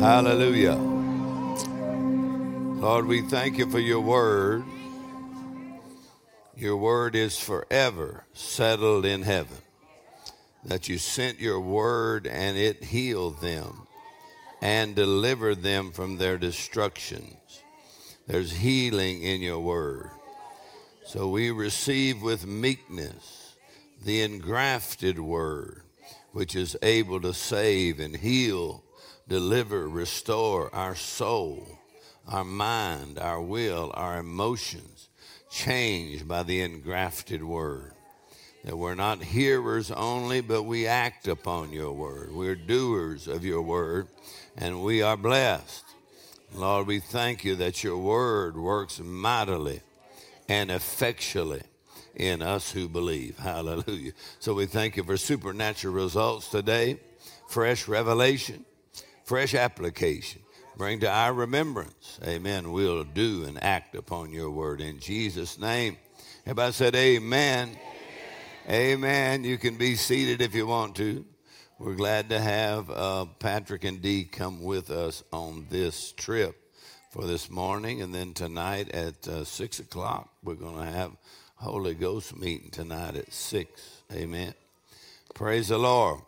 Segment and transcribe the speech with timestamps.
[0.00, 0.76] Hallelujah.
[2.80, 4.64] Lord, we thank you for your word.
[6.56, 9.58] Your word is forever settled in heaven.
[10.64, 13.86] That you sent your word and it healed them
[14.60, 17.62] and delivered them from their destructions.
[18.26, 20.10] There's healing in your word.
[21.06, 23.56] So we receive with meekness
[24.04, 25.82] the engrafted word,
[26.32, 28.84] which is able to save and heal,
[29.30, 31.78] deliver, restore our soul,
[32.26, 35.08] our mind, our will, our emotions,
[35.50, 37.92] changed by the engrafted word.
[38.64, 42.34] That we're not hearers only, but we act upon your word.
[42.34, 44.08] We're doers of your word,
[44.58, 45.84] and we are blessed.
[46.52, 49.80] Lord, we thank you that your word works mightily
[50.48, 51.62] and effectually
[52.16, 53.38] in us who believe.
[53.42, 54.12] Hallelujah.
[54.40, 56.98] So we thank you for supernatural results today,
[57.48, 58.64] fresh revelation,
[59.30, 60.42] fresh application.
[60.76, 62.18] Bring to our remembrance.
[62.26, 62.72] Amen.
[62.72, 65.98] We'll do and act upon your word in Jesus' name.
[66.44, 67.68] Everybody said, Amen.
[67.68, 67.78] Amen.
[68.68, 69.44] amen.
[69.44, 71.24] You can be seated if you want to.
[71.78, 76.56] We're glad to have uh, Patrick and Dee come with us on this trip
[77.12, 78.02] for this morning.
[78.02, 81.12] And then tonight at uh, 6 o'clock, we're going to have
[81.54, 84.02] Holy Ghost meeting tonight at 6.
[84.12, 84.54] Amen.
[85.34, 86.22] Praise the Lord.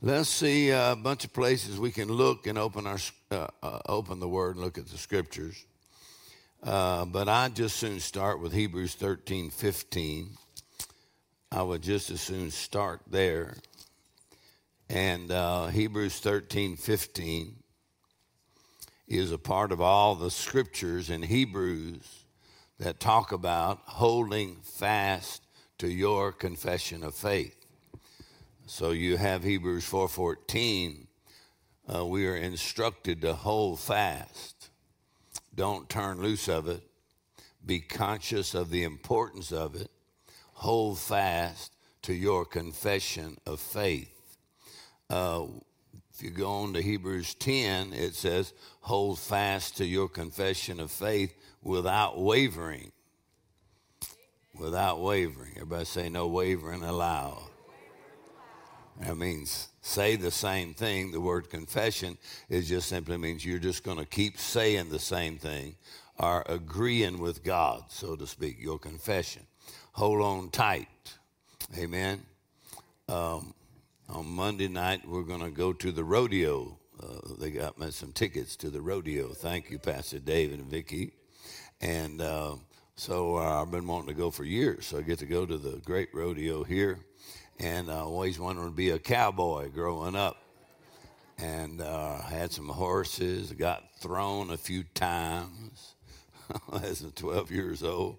[0.00, 2.98] Let's see a bunch of places we can look and open our
[3.32, 5.66] uh, uh, open the Word and look at the Scriptures.
[6.62, 10.36] Uh, but I just soon start with Hebrews 13, 15.
[11.50, 13.56] I would just as soon start there.
[14.88, 17.56] And uh, Hebrews 13, 15
[19.08, 22.24] is a part of all the scriptures in Hebrews
[22.78, 25.42] that talk about holding fast
[25.78, 27.57] to your confession of faith.
[28.70, 31.06] So you have Hebrews 4:14.
[31.92, 34.68] Uh, we are instructed to hold fast.
[35.54, 36.82] Don't turn loose of it.
[37.64, 39.90] Be conscious of the importance of it.
[40.52, 44.36] Hold fast to your confession of faith.
[45.08, 45.46] Uh,
[46.12, 48.52] if you go on to Hebrews 10, it says,
[48.82, 52.92] hold fast to your confession of faith without wavering.
[54.54, 55.52] Without wavering.
[55.56, 57.47] Everybody say no wavering allowed.
[59.00, 61.12] That means say the same thing.
[61.12, 65.38] The word confession is just simply means you're just going to keep saying the same
[65.38, 65.76] thing
[66.18, 69.42] or agreeing with God, so to speak, your confession.
[69.92, 70.88] Hold on tight.
[71.76, 72.22] Amen.
[73.08, 73.54] Um,
[74.08, 76.76] on Monday night, we're going to go to the rodeo.
[77.00, 79.28] Uh, they got me some tickets to the rodeo.
[79.28, 81.12] Thank you, Pastor Dave and Vicky.
[81.80, 82.56] And uh,
[82.96, 84.86] so uh, I've been wanting to go for years.
[84.86, 86.98] So I get to go to the great rodeo here.
[87.58, 90.36] And I always wanted to be a cowboy growing up.
[91.38, 95.94] And uh, had some horses, got thrown a few times
[96.82, 98.18] as a 12 years old.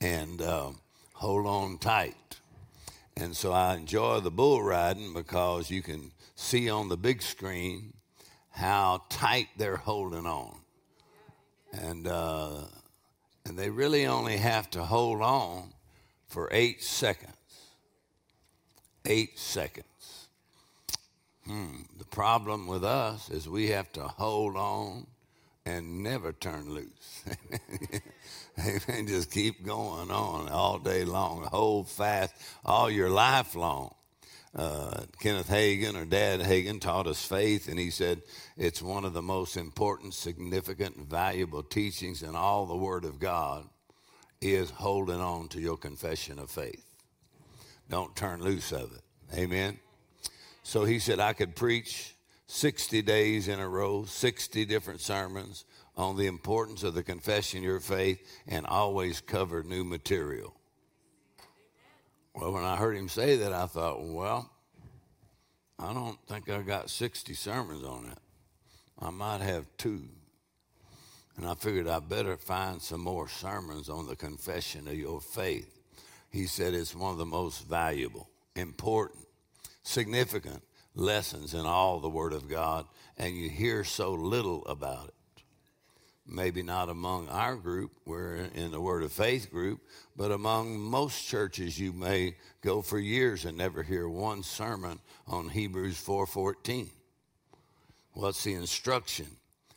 [0.00, 0.80] And um,
[1.14, 2.40] hold on tight
[3.18, 7.94] and so I enjoy the bull riding because you can see on the big screen
[8.50, 10.60] how tight they're holding on.
[11.72, 12.64] And, uh,
[13.46, 15.72] and they really only have to hold on
[16.26, 17.32] for eight seconds.
[19.06, 20.28] Eight seconds.
[21.46, 21.82] Hmm.
[21.98, 25.06] The problem with us is we have to hold on
[25.64, 27.24] and never turn loose.
[28.58, 29.06] Amen.
[29.06, 31.44] Just keep going on all day long.
[31.44, 32.34] Hold fast
[32.64, 33.94] all your life long.
[34.54, 38.22] Uh, Kenneth Hagin or Dad Hagin taught us faith, and he said
[38.56, 43.68] it's one of the most important, significant, valuable teachings in all the Word of God
[44.40, 46.85] is holding on to your confession of faith.
[47.88, 49.02] Don't turn loose of it.
[49.38, 49.78] Amen.
[50.62, 52.14] So he said I could preach
[52.48, 55.64] 60 days in a row, 60 different sermons,
[55.96, 60.54] on the importance of the confession of your faith and always cover new material.
[62.34, 64.50] Well, when I heard him say that, I thought, well,
[65.78, 68.18] I don't think I got 60 sermons on it.
[68.98, 70.08] I might have two.
[71.36, 75.75] And I figured I better find some more sermons on the confession of your faith.
[76.30, 79.26] He said it's one of the most valuable, important,
[79.82, 80.62] significant
[80.94, 82.86] lessons in all the Word of God,
[83.16, 85.14] and you hear so little about it
[86.28, 89.80] maybe not among our group, we're in the Word of Faith group,
[90.16, 95.48] but among most churches you may go for years and never hear one sermon on
[95.48, 96.90] Hebrews 4:14.
[98.12, 99.28] What's the instruction?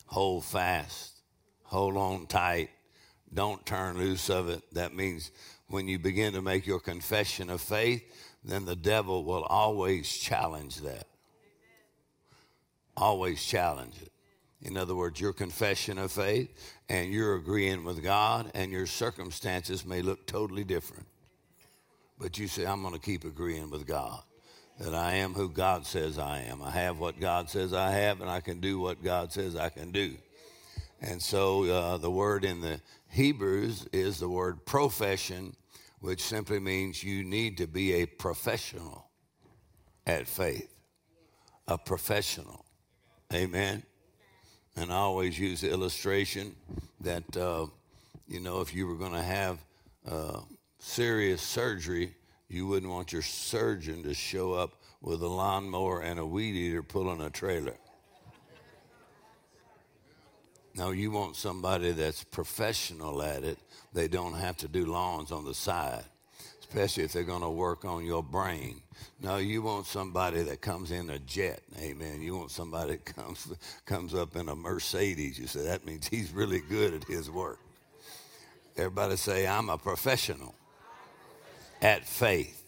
[0.07, 1.21] Hold fast,
[1.63, 2.71] hold on tight,
[3.31, 4.63] don't turn loose of it.
[4.73, 5.31] That means
[5.69, 8.03] when you begin to make your confession of faith,
[8.43, 11.05] then the devil will always challenge that
[12.99, 14.11] always challenge it.
[14.61, 16.49] In other words, your confession of faith
[16.89, 21.05] and you're agreeing with God, and your circumstances may look totally different.
[22.19, 24.21] But you say, I'm going to keep agreeing with God
[24.79, 26.61] that I am who God says I am.
[26.61, 29.69] I have what God says I have, and I can do what God says I
[29.69, 30.15] can do.
[31.01, 35.55] And so uh, the word in the Hebrews is the word profession,
[35.99, 39.09] which simply means you need to be a professional
[40.05, 40.73] at faith.
[41.67, 42.65] A professional.
[43.33, 43.83] Amen.
[44.75, 46.55] And I always use the illustration
[47.01, 47.67] that, uh,
[48.27, 49.59] you know, if you were going to have
[50.09, 50.39] uh,
[50.79, 52.15] serious surgery,
[52.47, 56.81] you wouldn't want your surgeon to show up with a lawnmower and a weed eater
[56.81, 57.75] pulling a trailer.
[60.79, 63.57] No, you want somebody that's professional at it.
[63.93, 66.05] They don't have to do lawns on the side,
[66.61, 68.81] especially if they're going to work on your brain.
[69.21, 71.59] No, you want somebody that comes in a jet.
[71.81, 72.21] Amen.
[72.21, 73.53] You want somebody that comes
[73.85, 75.37] comes up in a Mercedes.
[75.37, 77.59] You say that means he's really good at his work.
[78.77, 80.55] Everybody say, I'm a professional
[81.81, 82.63] at faith.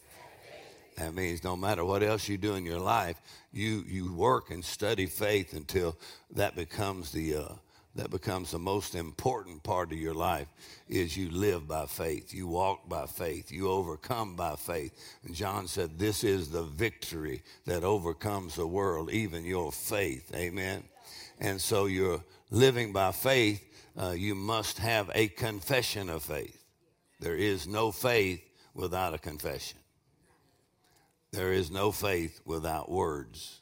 [0.97, 3.21] That means no matter what else you do in your life,
[3.53, 5.95] you, you work and study faith until
[6.31, 7.53] that becomes the, uh,
[7.95, 10.47] that becomes the most important part of your life
[10.87, 14.93] is you live by faith you walk by faith you overcome by faith
[15.25, 20.83] and john said this is the victory that overcomes the world even your faith amen
[21.39, 23.67] and so you're living by faith
[23.97, 26.61] uh, you must have a confession of faith
[27.21, 28.41] there is no faith
[28.73, 29.77] without a confession.
[31.31, 33.61] There is no faith without words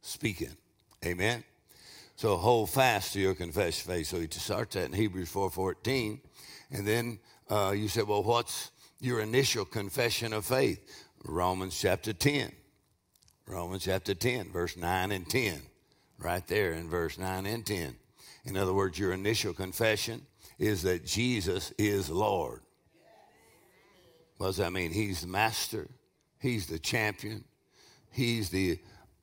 [0.00, 0.56] speaking.
[1.04, 1.44] Amen.
[2.16, 4.06] So hold fast to your confession faith.
[4.06, 6.18] So you start that in Hebrews 4.14.
[6.70, 7.18] And then
[7.50, 8.70] uh, you say, well, what's
[9.00, 10.80] your initial confession of faith?
[11.24, 12.50] Romans chapter 10.
[13.46, 15.60] Romans chapter 10, verse 9 and 10.
[16.18, 17.94] Right there in verse 9 and 10.
[18.46, 20.22] In other words, your initial confession
[20.58, 22.62] is that Jesus is Lord.
[24.38, 24.90] What does that mean?
[24.90, 25.88] He's the master,
[26.38, 27.44] he's the champion,
[28.10, 28.78] he's the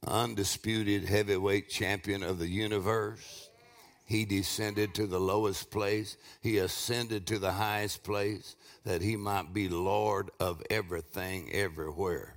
[0.07, 3.49] undisputed heavyweight champion of the universe.
[4.05, 9.53] He descended to the lowest place, he ascended to the highest place that he might
[9.53, 12.35] be Lord of everything, everywhere.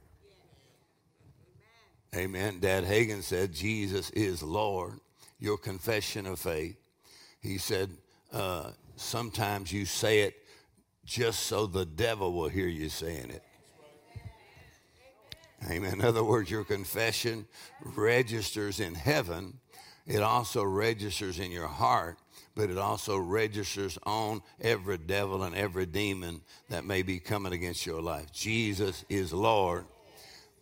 [2.15, 2.61] Amen.
[2.61, 5.01] Dad Hagin said, Jesus is Lord.
[5.39, 6.77] Your confession of faith.
[7.41, 7.91] He said,
[8.33, 10.35] uh, sometimes you say it
[11.05, 13.43] just so the devil will hear you saying it.
[15.71, 15.95] Amen.
[15.95, 17.47] In other words, your confession
[17.81, 19.59] registers in heaven.
[20.07, 22.19] It also registers in your heart,
[22.55, 27.87] but it also registers on every devil and every demon that may be coming against
[27.87, 28.31] your life.
[28.33, 29.87] Jesus is Lord.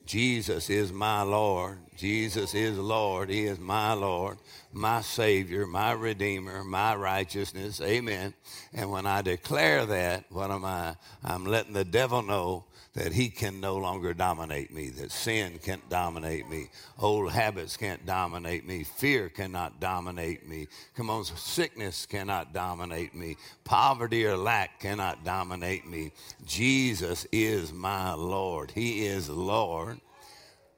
[0.06, 1.78] Jesus is my Lord.
[1.96, 3.30] Jesus is Lord.
[3.30, 4.36] He is my Lord,
[4.72, 7.80] my Savior, my Redeemer, my righteousness.
[7.80, 8.34] Amen.
[8.74, 10.96] And when I declare that, what am I?
[11.22, 15.88] I'm letting the devil know that he can no longer dominate me, that sin can't
[15.90, 16.68] dominate me,
[16.98, 20.68] old habits can't dominate me, fear cannot dominate me.
[20.94, 26.12] Come on, sickness cannot dominate me, poverty or lack cannot dominate me.
[26.46, 28.70] Jesus is my Lord.
[28.70, 30.00] He is Lord.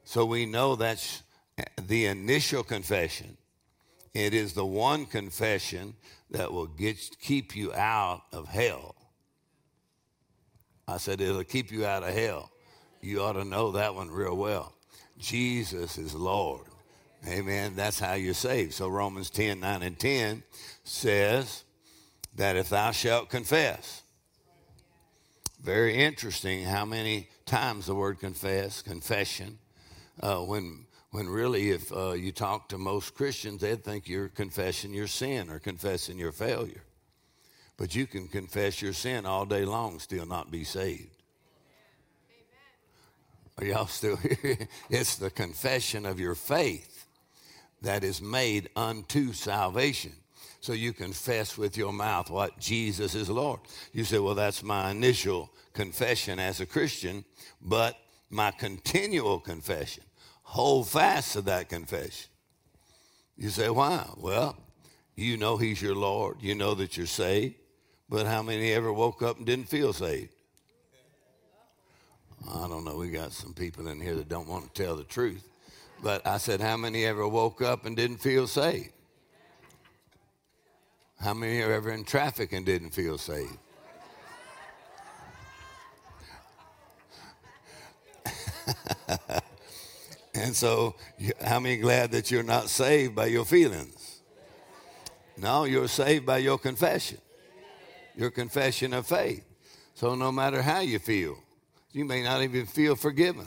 [0.04, 1.22] So we know that's
[1.86, 3.36] the initial confession.
[4.14, 5.94] It is the one confession
[6.30, 8.95] that will get, keep you out of hell.
[10.88, 12.50] I said, it'll keep you out of hell.
[13.00, 14.72] You ought to know that one real well.
[15.18, 16.66] Jesus is Lord.
[17.26, 17.74] Amen.
[17.74, 18.74] That's how you're saved.
[18.74, 20.42] So Romans 10, 9, and 10
[20.84, 21.64] says
[22.36, 24.02] that if thou shalt confess,
[25.60, 29.58] very interesting how many times the word confess, confession,
[30.20, 34.94] uh, when, when really if uh, you talk to most Christians, they'd think you're confessing
[34.94, 36.85] your sin or confessing your failure.
[37.76, 41.10] But you can confess your sin all day long, still not be saved.
[43.58, 44.68] Are y'all still here?
[44.90, 47.06] It's the confession of your faith
[47.82, 50.12] that is made unto salvation.
[50.60, 53.60] So you confess with your mouth what Jesus is Lord.
[53.92, 57.24] You say, well, that's my initial confession as a Christian,
[57.62, 57.96] but
[58.30, 60.02] my continual confession.
[60.42, 62.30] Hold fast to that confession.
[63.36, 64.08] You say, why?
[64.16, 64.56] Well,
[65.14, 66.38] you know He's your Lord.
[66.40, 67.54] You know that you're saved.
[68.08, 70.30] But how many ever woke up and didn't feel saved?
[72.48, 72.96] I don't know.
[72.96, 75.48] We got some people in here that don't want to tell the truth.
[76.02, 78.92] But I said, how many ever woke up and didn't feel saved?
[81.18, 83.58] How many are ever in traffic and didn't feel saved?
[90.36, 90.94] And so,
[91.42, 94.20] how many glad that you're not saved by your feelings?
[95.38, 97.18] No, you're saved by your confession,
[98.16, 99.44] your confession of faith.
[99.94, 101.36] So, no matter how you feel,
[101.92, 103.46] you may not even feel forgiven.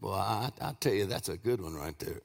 [0.00, 2.20] Well, I, I tell you, that's a good one right there.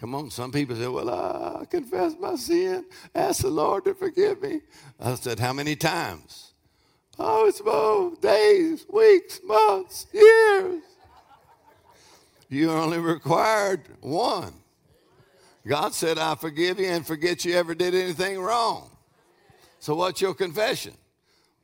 [0.00, 4.42] Come on, some people say, Well, I confess my sin, ask the Lord to forgive
[4.42, 4.60] me.
[5.00, 6.52] I said, How many times?
[7.18, 10.82] Oh, it's about days, weeks, months, years.
[12.50, 14.52] You're only required one.
[15.66, 18.90] God said, I forgive you and forget you ever did anything wrong.
[19.80, 20.94] So, what's your confession?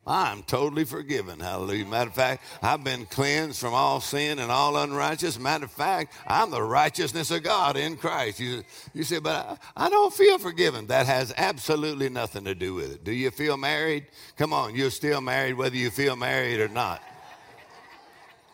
[0.05, 1.39] I'm totally forgiven.
[1.39, 1.85] Hallelujah.
[1.85, 5.39] Matter of fact, I've been cleansed from all sin and all unrighteous.
[5.39, 8.41] Matter of fact, I'm the righteousness of God in Christ.
[8.41, 10.87] You, you say, but I, I don't feel forgiven.
[10.87, 13.03] That has absolutely nothing to do with it.
[13.05, 14.07] Do you feel married?
[14.35, 17.01] Come on, you're still married whether you feel married or not.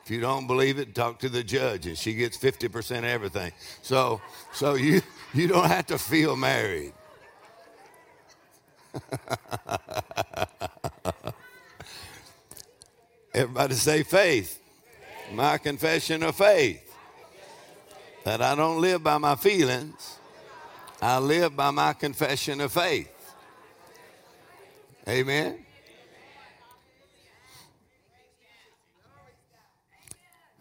[0.09, 3.51] If you don't believe it, talk to the judge, and she gets 50% of everything.
[3.83, 4.19] So,
[4.51, 5.03] so you,
[5.35, 6.93] you don't have to feel married.
[13.35, 14.59] Everybody say faith.
[15.31, 16.91] My confession of faith.
[18.23, 20.17] That I don't live by my feelings,
[21.03, 23.13] I live by my confession of faith.
[25.07, 25.67] Amen.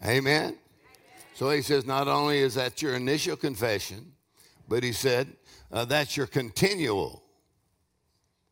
[0.05, 0.57] Amen.
[1.35, 4.13] So he says, not only is that your initial confession,
[4.67, 5.27] but he said,
[5.71, 7.23] uh, that's your continual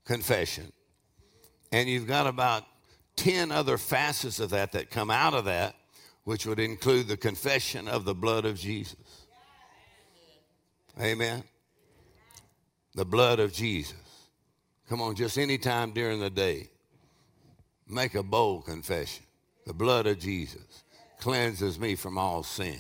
[0.06, 0.72] confession.
[1.72, 2.64] And you've got about
[3.18, 5.76] 10 other facets of that that come out of that,
[6.24, 9.26] which would include the confession of the blood of Jesus.
[11.02, 11.44] Amen.
[12.96, 13.96] The blood of Jesus.
[14.90, 16.70] Come on, just any time during the day,
[17.88, 19.24] make a bold confession.
[19.66, 20.84] The blood of Jesus
[21.20, 22.80] cleanses me from all sin,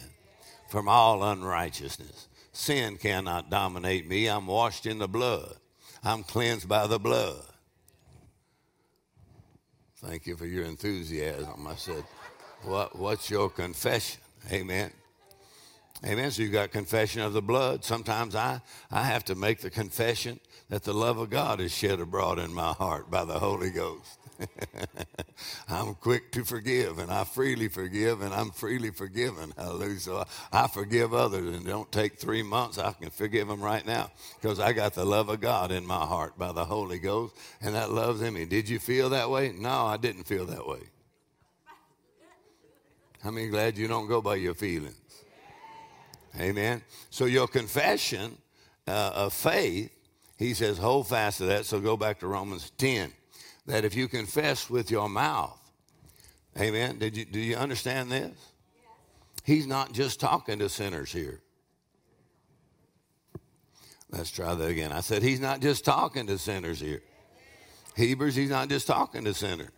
[0.69, 2.27] from all unrighteousness.
[2.51, 4.27] Sin cannot dominate me.
[4.27, 5.55] I'm washed in the blood.
[6.03, 7.43] I'm cleansed by the blood.
[9.97, 11.67] Thank you for your enthusiasm.
[11.67, 12.03] I said,
[12.63, 14.21] what, What's your confession?
[14.51, 14.91] Amen.
[16.05, 16.31] Amen.
[16.31, 17.83] So you've got confession of the blood.
[17.83, 20.39] Sometimes I, I have to make the confession
[20.69, 24.19] that the love of God is shed abroad in my heart by the Holy Ghost.
[25.67, 29.53] I'm quick to forgive and I freely forgive and I'm freely forgiven.
[29.57, 29.99] Hallelujah.
[29.99, 30.17] So
[30.51, 32.77] I, I forgive others and don't take three months.
[32.77, 36.05] I can forgive them right now because I got the love of God in my
[36.05, 38.45] heart by the Holy Ghost and that loves in me.
[38.45, 39.53] Did you feel that way?
[39.57, 40.81] No, I didn't feel that way.
[43.23, 44.95] How many glad you don't go by your feelings?
[46.39, 46.81] Amen.
[47.09, 48.37] So your confession
[48.87, 49.91] uh, of faith,
[50.37, 51.65] he says, hold fast to that.
[51.65, 53.11] So go back to Romans 10
[53.67, 55.59] that if you confess with your mouth,
[56.59, 58.35] amen, did you, do you understand this?
[59.43, 61.41] He's not just talking to sinners here.
[64.09, 64.91] Let's try that again.
[64.91, 67.01] I said, He's not just talking to sinners here.
[67.95, 69.69] Hebrews, He's not just talking to sinners.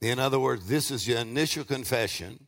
[0.00, 2.46] In other words, this is your initial confession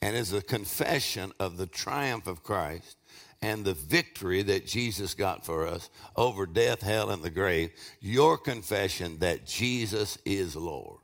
[0.00, 2.96] and is a confession of the triumph of Christ
[3.44, 8.38] and the victory that Jesus got for us over death, hell, and the grave, your
[8.38, 10.98] confession that Jesus is Lord.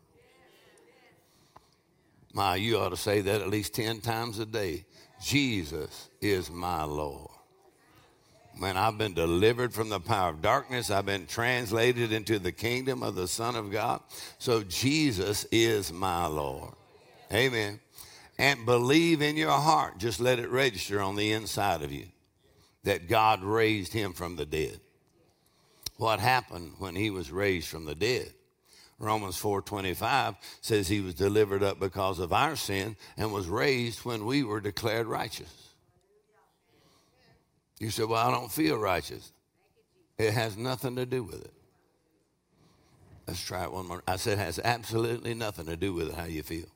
[2.32, 4.86] My, you ought to say that at least 10 times a day.
[5.22, 7.30] Jesus is my Lord.
[8.58, 13.02] When I've been delivered from the power of darkness, I've been translated into the kingdom
[13.02, 14.00] of the Son of God.
[14.38, 16.72] So Jesus is my Lord.
[17.30, 17.80] Amen.
[18.38, 19.98] And believe in your heart.
[19.98, 22.06] Just let it register on the inside of you
[22.84, 24.80] that God raised him from the dead.
[25.96, 28.32] What happened when he was raised from the dead?
[28.98, 34.26] Romans 4:25 says he was delivered up because of our sin and was raised when
[34.26, 35.74] we were declared righteous.
[37.78, 39.32] You said, "Well, I don't feel righteous."
[40.18, 41.54] It has nothing to do with it.
[43.26, 44.02] Let's try it one more.
[44.06, 46.66] I said it has absolutely nothing to do with how you feel.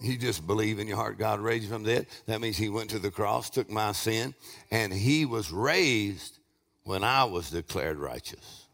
[0.00, 2.06] You just believe in your heart God raised from the dead.
[2.26, 4.34] That means he went to the cross, took my sin,
[4.70, 6.38] and he was raised
[6.84, 8.66] when I was declared righteous.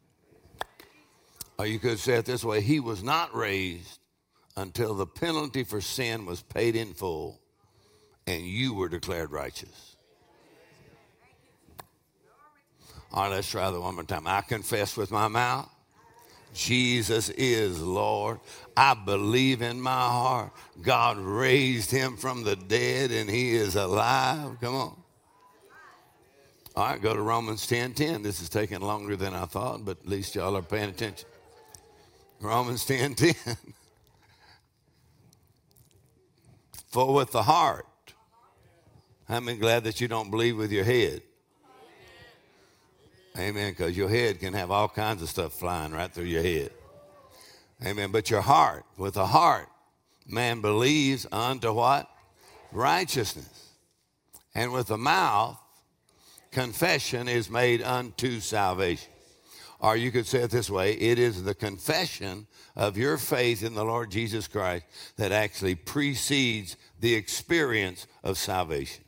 [1.59, 4.01] Or you could say it this way He was not raised
[4.57, 7.41] until the penalty for sin was paid in full
[8.27, 9.97] and you were declared righteous.
[13.13, 14.27] All right, let's try that one more time.
[14.27, 15.72] I confess with my mouth
[16.55, 18.41] Jesus is Lord.
[18.77, 24.59] I believe in my heart God raised him from the dead and he is alive.
[24.61, 24.97] Come on.
[26.77, 28.15] All right, go to Romans 10 10.
[28.23, 31.29] This is taking longer than I thought, but at least y'all are paying attention.
[32.41, 33.35] Romans 10 10.
[36.89, 37.87] For with the heart,
[39.29, 41.23] I'm glad that you don't believe with your head.
[43.39, 43.73] Amen.
[43.73, 46.71] Because your head can have all kinds of stuff flying right through your head.
[47.85, 48.13] Amen.
[48.13, 49.69] But your heart, with the heart,
[50.27, 52.09] man believes unto what?
[52.71, 53.71] Righteousness.
[54.55, 55.59] And with the mouth,
[56.51, 59.11] confession is made unto salvation.
[59.81, 62.47] Or you could say it this way it is the confession
[62.77, 64.85] of your faith in the Lord Jesus Christ
[65.17, 69.03] that actually precedes the experience of salvation.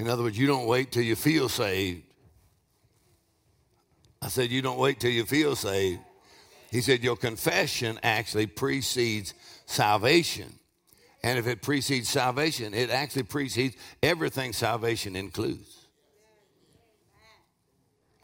[0.00, 2.04] In other words, you don't wait till you feel saved.
[4.22, 6.00] I said, you don't wait till you feel saved.
[6.70, 9.34] He said, your confession actually precedes
[9.66, 10.54] salvation.
[11.22, 15.86] And if it precedes salvation, it actually precedes everything salvation includes.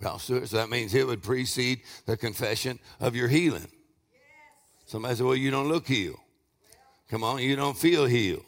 [0.01, 3.69] Well, so that means it would precede the confession of your healing.
[4.87, 6.19] Somebody said, Well, you don't look healed.
[7.11, 8.45] Come on, you don't feel healed.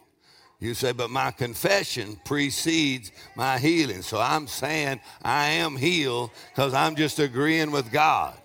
[0.60, 4.02] You say, But my confession precedes my healing.
[4.02, 8.36] So I'm saying I am healed because I'm just agreeing with God.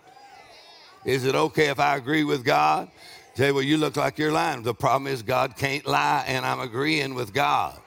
[1.05, 2.89] Is it okay if I agree with God?
[3.36, 4.62] Say, well, you look like you're lying.
[4.62, 7.79] The problem is God can't lie, and I'm agreeing with God.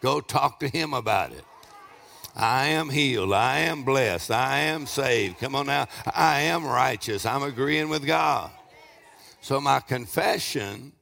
[0.00, 1.44] Go talk to Him about it.
[2.36, 3.32] I am healed.
[3.32, 4.30] I am blessed.
[4.30, 5.38] I am saved.
[5.40, 5.88] Come on now.
[6.14, 7.26] I am righteous.
[7.26, 8.50] I'm agreeing with God.
[9.40, 10.92] So my confession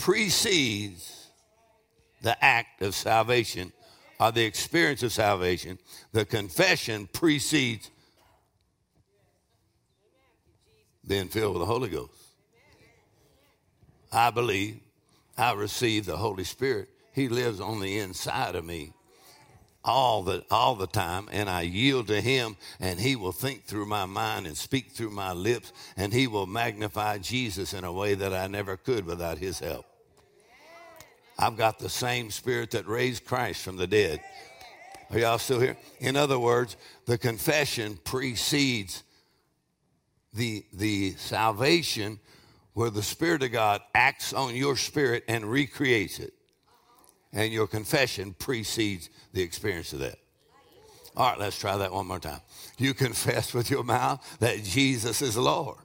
[0.00, 1.28] precedes
[2.22, 3.72] the act of salvation
[4.18, 5.78] or the experience of salvation.
[6.12, 7.90] The confession precedes
[11.06, 12.12] being filled with the Holy Ghost.
[14.12, 14.80] I believe
[15.36, 16.88] I receive the Holy Spirit.
[17.12, 18.92] He lives on the inside of me
[19.82, 23.86] all the all the time and I yield to him and he will think through
[23.86, 28.14] my mind and speak through my lips and he will magnify Jesus in a way
[28.14, 29.86] that I never could without his help.
[31.38, 34.20] I've got the same spirit that raised Christ from the dead.
[35.10, 35.78] Are y'all still here?
[35.98, 39.02] In other words, the confession precedes
[40.34, 42.20] the, the salvation
[42.74, 46.32] where the Spirit of God acts on your spirit and recreates it.
[47.32, 50.18] And your confession precedes the experience of that.
[51.16, 52.40] All right, let's try that one more time.
[52.78, 55.78] You confess with your mouth that Jesus is Lord.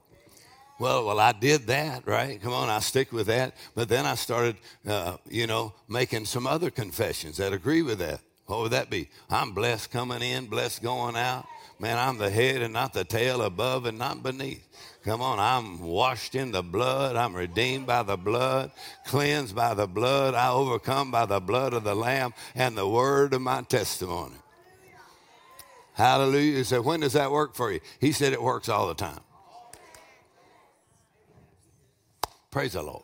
[0.77, 2.41] Well, well, I did that, right?
[2.41, 3.55] Come on, I stick with that.
[3.75, 8.19] But then I started, uh, you know, making some other confessions that agree with that.
[8.45, 9.10] What would that be?
[9.29, 11.47] I'm blessed coming in, blessed going out.
[11.77, 14.65] Man, I'm the head and not the tail, above and not beneath.
[15.03, 17.15] Come on, I'm washed in the blood.
[17.15, 18.71] I'm redeemed by the blood,
[19.05, 20.35] cleansed by the blood.
[20.35, 24.35] I overcome by the blood of the Lamb and the word of my testimony.
[25.93, 26.57] Hallelujah.
[26.57, 27.81] He said, When does that work for you?
[27.99, 29.21] He said, It works all the time.
[32.51, 33.03] Praise the Lord.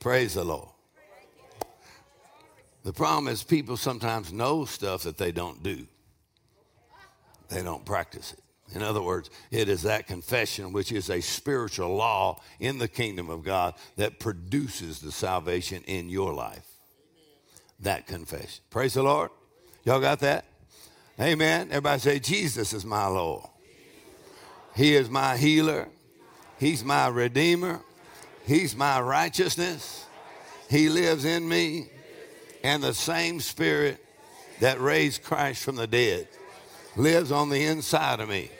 [0.00, 0.68] Praise the Lord.
[2.84, 5.86] The problem is, people sometimes know stuff that they don't do
[7.52, 8.40] they don't practice it.
[8.74, 13.28] In other words, it is that confession, which is a spiritual law in the kingdom
[13.28, 16.66] of God, that produces the salvation in your life.
[17.80, 18.64] That confession.
[18.70, 19.30] Praise the Lord.
[19.84, 20.46] Y'all got that?
[21.20, 21.68] Amen.
[21.68, 23.46] Everybody say, Jesus is my Lord.
[24.74, 25.88] He is my healer.
[26.58, 27.80] He's my redeemer.
[28.46, 30.06] He's my righteousness.
[30.70, 31.88] He lives in me.
[32.64, 34.02] And the same spirit
[34.60, 36.28] that raised Christ from the dead
[36.96, 38.50] lives on the inside of me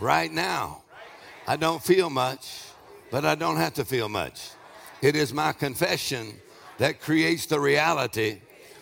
[0.00, 0.82] right now.
[1.46, 2.62] I don't feel much,
[3.10, 4.50] but I don't have to feel much.
[5.02, 6.34] It is my confession
[6.78, 8.40] that creates the reality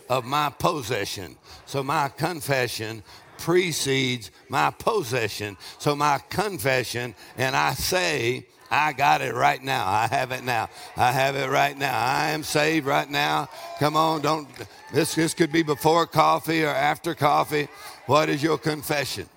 [0.08, 1.36] of my possession.
[1.66, 3.02] So my confession
[3.38, 5.56] precedes my possession.
[5.78, 9.86] So my confession, and I say, I got it right now.
[9.86, 10.68] I have it now.
[10.96, 11.96] I have it right now.
[11.96, 13.48] I am saved right now.
[13.78, 14.48] Come on, don't.
[14.92, 17.68] This, this could be before coffee or after coffee.
[18.06, 19.28] What is your confession?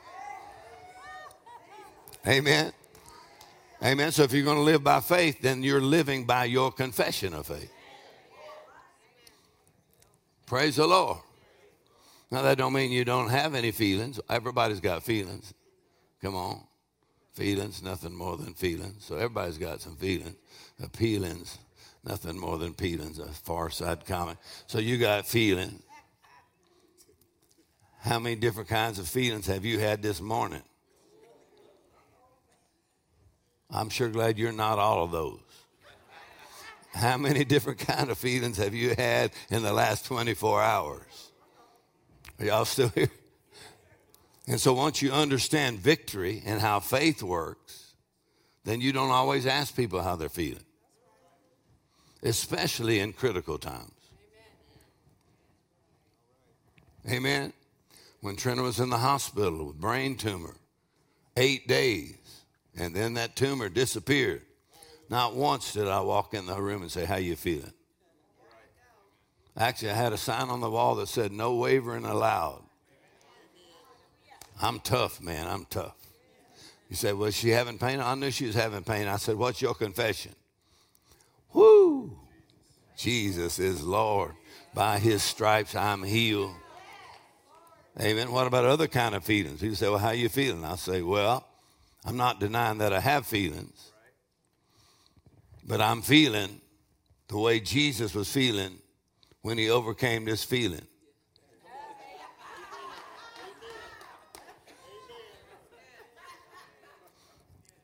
[2.26, 2.74] Amen.
[3.84, 4.12] Amen.
[4.12, 7.46] So if you're going to live by faith, then you're living by your confession of
[7.46, 7.72] faith.
[10.48, 11.20] Praise the Lord.
[12.32, 14.20] Now that don't mean you don't have any feelings.
[14.30, 15.54] Everybody's got feelings.
[16.24, 16.64] Come on.
[17.38, 19.06] Feelings, nothing more than feelings.
[19.06, 20.34] So everybody's got some feelings.
[20.80, 21.60] The
[22.04, 23.20] nothing more than feelings.
[23.20, 24.40] A far side comment.
[24.66, 25.84] So you got feelings.
[28.00, 30.64] How many different kinds of feelings have you had this morning?
[33.70, 35.40] I'm sure glad you're not all of those.
[36.92, 41.32] How many different kind of feelings have you had in the last 24 hours?
[42.40, 43.12] Are y'all still here?
[44.48, 47.96] And so once you understand victory and how faith works,
[48.64, 50.64] then you don't always ask people how they're feeling,
[52.24, 53.92] especially in critical times.
[57.10, 57.54] Amen.
[58.22, 60.56] When Trina was in the hospital with brain tumor,
[61.36, 62.18] eight days,
[62.76, 64.44] and then that tumor disappeared.
[65.10, 67.74] Not once did I walk in the room and say, "How you feeling?"
[69.56, 72.67] Actually, I had a sign on the wall that said, "No wavering allowed."
[74.62, 75.48] I'm tough, man.
[75.48, 75.96] I'm tough.
[76.90, 79.08] You say, "Was she having pain?" I knew she was having pain.
[79.08, 80.34] I said, "What's your confession?"
[81.54, 82.18] Whoo!
[82.96, 84.34] Jesus is Lord.
[84.74, 86.56] By His stripes I'm healed.
[88.00, 88.32] Amen.
[88.32, 89.60] What about other kind of feelings?
[89.60, 91.46] People say, "Well, how you feeling?" I say, "Well,
[92.06, 93.92] I'm not denying that I have feelings,
[95.66, 96.62] but I'm feeling
[97.28, 98.80] the way Jesus was feeling
[99.42, 100.87] when he overcame this feeling.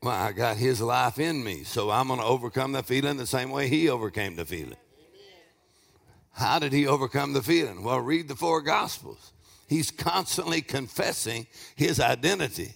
[0.03, 3.25] Well, I got his life in me, so I'm going to overcome the feeling the
[3.25, 4.75] same way he overcame the feeling.
[6.33, 7.83] How did he overcome the feeling?
[7.83, 9.31] Well, read the four gospels.
[9.65, 12.73] He's constantly confessing his identity.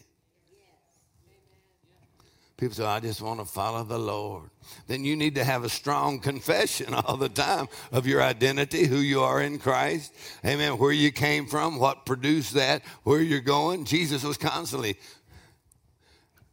[2.55, 4.49] People say, oh, I just want to follow the Lord.
[4.87, 8.97] Then you need to have a strong confession all the time of your identity, who
[8.97, 10.13] you are in Christ.
[10.45, 10.77] Amen.
[10.79, 13.85] Where you came from, what produced that, where you're going.
[13.85, 14.97] Jesus was constantly,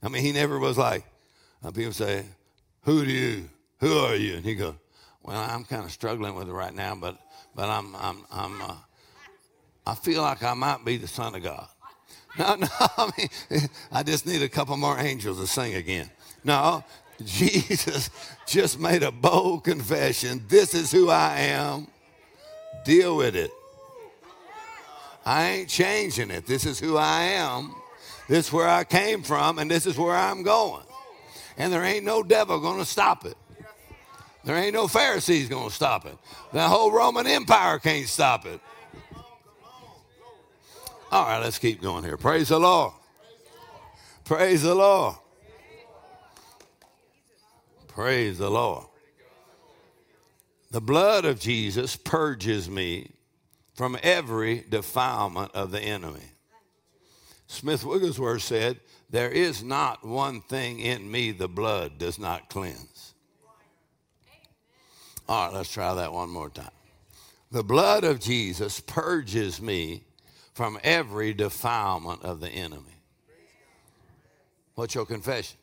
[0.04, 1.02] I mean, he never was like,
[1.64, 2.26] uh, people say,
[2.82, 3.48] Who do you,
[3.80, 4.34] who are you?
[4.34, 4.74] And he goes,
[5.22, 7.18] Well, I'm kind of struggling with it right now, but,
[7.54, 8.74] but I'm, I'm, I'm, uh,
[9.86, 11.66] I feel like I might be the Son of God.
[12.36, 13.60] No, no, I mean,
[13.92, 16.10] I just need a couple more angels to sing again.
[16.42, 16.82] No,
[17.24, 18.10] Jesus
[18.44, 20.42] just made a bold confession.
[20.48, 21.86] This is who I am.
[22.84, 23.52] Deal with it.
[25.24, 26.44] I ain't changing it.
[26.44, 27.76] This is who I am.
[28.28, 30.84] This is where I came from, and this is where I'm going.
[31.56, 33.36] And there ain't no devil going to stop it.
[34.44, 36.16] There ain't no Pharisees going to stop it.
[36.52, 38.60] The whole Roman Empire can't stop it.
[41.10, 42.16] All right, let's keep going here.
[42.16, 42.92] Praise the Lord.
[44.24, 45.14] Praise the Lord.
[47.88, 48.86] Praise the Lord.
[50.72, 53.12] The blood of Jesus purges me
[53.74, 56.33] from every defilement of the enemy.
[57.46, 58.80] Smith Wigglesworth said,
[59.10, 63.14] There is not one thing in me the blood does not cleanse.
[65.28, 66.70] All right, let's try that one more time.
[67.50, 70.02] The blood of Jesus purges me
[70.54, 72.96] from every defilement of the enemy.
[74.74, 75.58] What's your confession?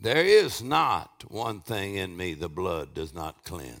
[0.00, 3.80] There is not one thing in me the blood does not cleanse.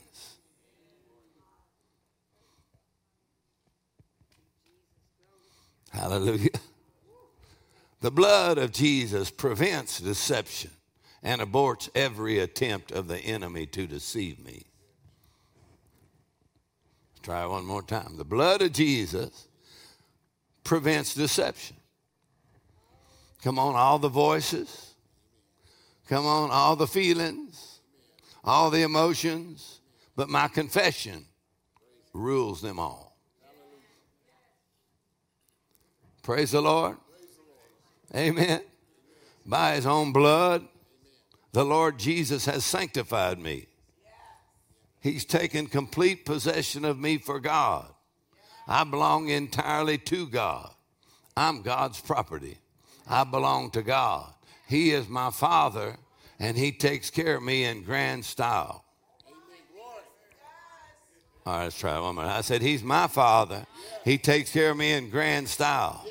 [5.90, 6.50] Hallelujah.
[8.00, 10.70] The blood of Jesus prevents deception
[11.22, 14.64] and aborts every attempt of the enemy to deceive me.
[17.22, 18.16] Try one more time.
[18.16, 19.48] The blood of Jesus
[20.64, 21.76] prevents deception.
[23.42, 24.94] Come on, all the voices.
[26.08, 27.80] Come on, all the feelings,
[28.42, 29.80] all the emotions.
[30.16, 31.26] But my confession
[32.12, 33.09] rules them all.
[36.22, 36.96] Praise the Lord.
[38.14, 38.60] Amen.
[39.46, 40.66] By his own blood,
[41.52, 43.66] the Lord Jesus has sanctified me.
[45.00, 47.86] He's taken complete possession of me for God.
[48.68, 50.70] I belong entirely to God.
[51.36, 52.58] I'm God's property.
[53.08, 54.32] I belong to God.
[54.68, 55.96] He is my Father,
[56.38, 58.84] and He takes care of me in grand style.
[61.50, 62.24] All right, let's try one more.
[62.24, 63.66] I said, He's my Father.
[64.04, 66.06] He takes care of me in grand style.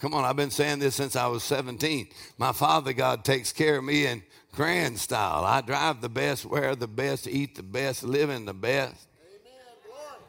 [0.00, 2.06] Come on, I've been saying this since I was 17.
[2.38, 5.44] My Father God takes care of me in grand style.
[5.44, 9.08] I drive the best, wear the best, eat the best, live in the best.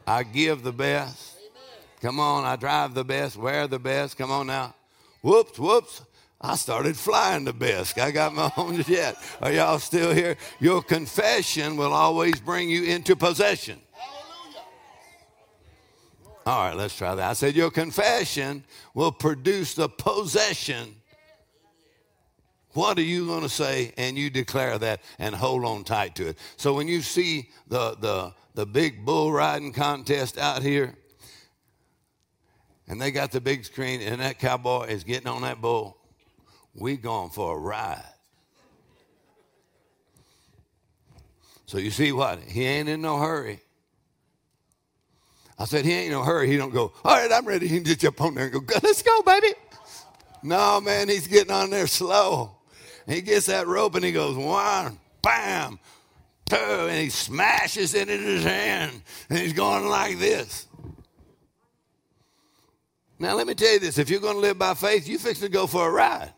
[0.04, 1.36] I give the best.
[2.00, 4.18] Come on, I drive the best, wear the best.
[4.18, 4.74] Come on now.
[5.20, 6.02] Whoops, whoops.
[6.40, 7.96] I started flying the best.
[8.00, 9.14] I got my own jet.
[9.40, 10.36] Are y'all still here?
[10.58, 13.80] Your confession will always bring you into possession.
[16.44, 17.30] All right, let's try that.
[17.30, 20.96] I said, Your confession will produce the possession
[22.74, 23.92] what are you going to say?
[23.98, 26.38] And you declare that and hold on tight to it.
[26.56, 30.94] So when you see the, the, the big bull riding contest out here,
[32.88, 35.98] and they got the big screen, and that cowboy is getting on that bull,
[36.74, 38.02] we going for a ride.
[41.66, 42.40] So you see what?
[42.40, 43.60] He ain't in no hurry.
[45.62, 46.48] I said, he ain't in no hurry.
[46.48, 47.68] He don't go, all right, I'm ready.
[47.68, 49.54] He can just jump on there and go, let's go, baby.
[50.42, 52.56] No, man, he's getting on there slow.
[53.06, 55.78] He gets that rope and he goes one, bam,
[56.46, 60.66] two, and he smashes it in his hand and he's going like this.
[63.20, 65.38] Now, let me tell you this if you're going to live by faith, you fix
[65.38, 66.32] to go for a ride.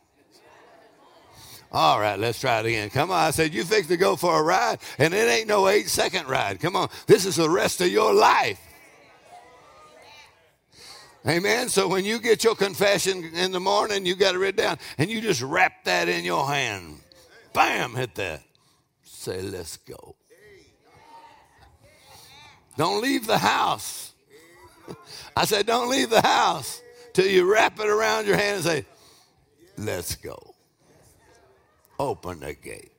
[1.73, 2.91] All right, let's try it again.
[2.91, 3.17] Come on.
[3.17, 6.29] I said, you fix to go for a ride, and it ain't no eight second
[6.29, 6.61] ride.
[6.61, 6.91] Come on.
[7.07, 8.61] This is the rest of your life.
[11.27, 11.69] Amen.
[11.71, 15.11] So when you get your confession in the morning, you got it written down, and
[15.11, 17.01] you just wrap that in your hand.
[17.55, 18.43] Bam, hit that.
[19.05, 20.17] Say, let's go.
[22.77, 24.13] Don't leave the house.
[25.37, 26.83] I said, don't leave the house
[27.15, 28.85] till you wrap it around your hand and say,
[29.79, 30.55] let's go.
[31.99, 32.91] Open the gate.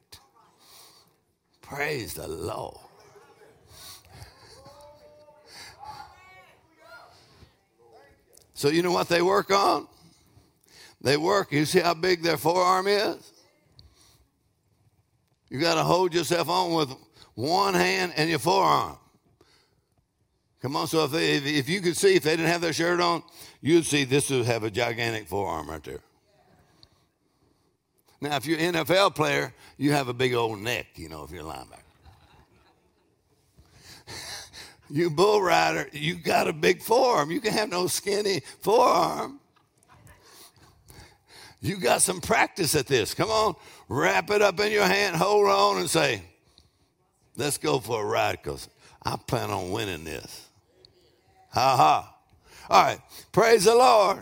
[1.61, 2.84] Praise the Lord.
[8.65, 9.87] So, you know what they work on?
[10.99, 13.31] They work, you see how big their forearm is?
[15.51, 16.89] You got to hold yourself on with
[17.35, 18.97] one hand and your forearm.
[20.63, 22.99] Come on, so if, they, if, you could see, if they didn't have their shirt
[22.99, 23.21] on,
[23.61, 26.01] you'd see this would have a gigantic forearm right there.
[28.19, 31.29] Now, if you're an NFL player, you have a big old neck, you know, if
[31.29, 31.83] you're a linebacker.
[34.89, 37.31] You bull rider, you got a big forearm.
[37.31, 39.39] You can have no skinny forearm.
[41.61, 43.13] You got some practice at this.
[43.13, 43.55] Come on,
[43.89, 46.21] wrap it up in your hand, hold on, and say,
[47.35, 48.69] let's go for a ride because
[49.03, 50.47] I plan on winning this.
[51.53, 52.15] Ha ha.
[52.69, 52.99] All right,
[53.31, 54.19] praise the Lord.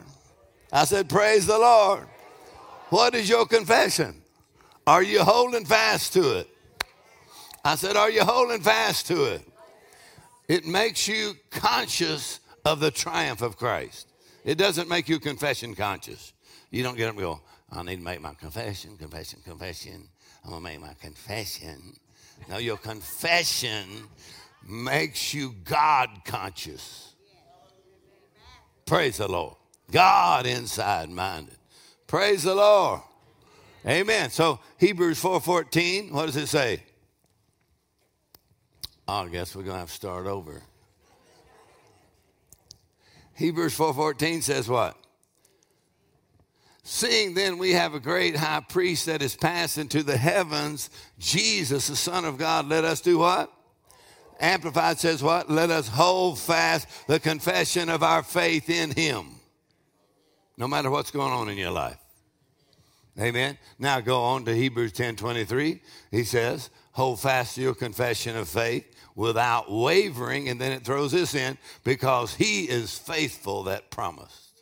[0.71, 2.07] I said, praise the Lord.
[2.89, 4.15] What is your confession?
[4.85, 6.49] Are you holding fast to it?
[7.65, 9.41] I said, Are you holding fast to it?
[10.53, 14.07] It makes you conscious of the triumph of Christ.
[14.45, 16.31] It doesn't make you confession conscious.
[16.69, 20.07] You don't get up and go, I need to make my confession, confession, confession.
[20.43, 21.95] I'm going to make my confession.
[22.47, 23.87] No, your confession
[24.63, 27.15] makes you God conscious.
[28.85, 29.55] Praise the Lord.
[29.89, 31.57] God inside minded.
[32.05, 33.01] Praise the Lord.
[33.87, 34.29] Amen.
[34.29, 36.83] So Hebrews 4:14, what does it say?
[39.07, 40.61] I guess we're going to have to start over.
[43.35, 44.97] Hebrews 4:14 says what?
[46.83, 51.87] Seeing then we have a great high priest that is passed into the heavens, Jesus,
[51.87, 53.51] the Son of God, let us do what?
[54.39, 55.49] Amplified says what?
[55.49, 59.39] Let us hold fast the confession of our faith in him.
[60.57, 62.02] No matter what's going on in your life.
[63.19, 63.57] Amen.
[63.77, 65.81] Now go on to Hebrews 10 23.
[66.09, 70.49] He says, Hold fast to your confession of faith without wavering.
[70.49, 74.61] And then it throws this in because he is faithful that promised.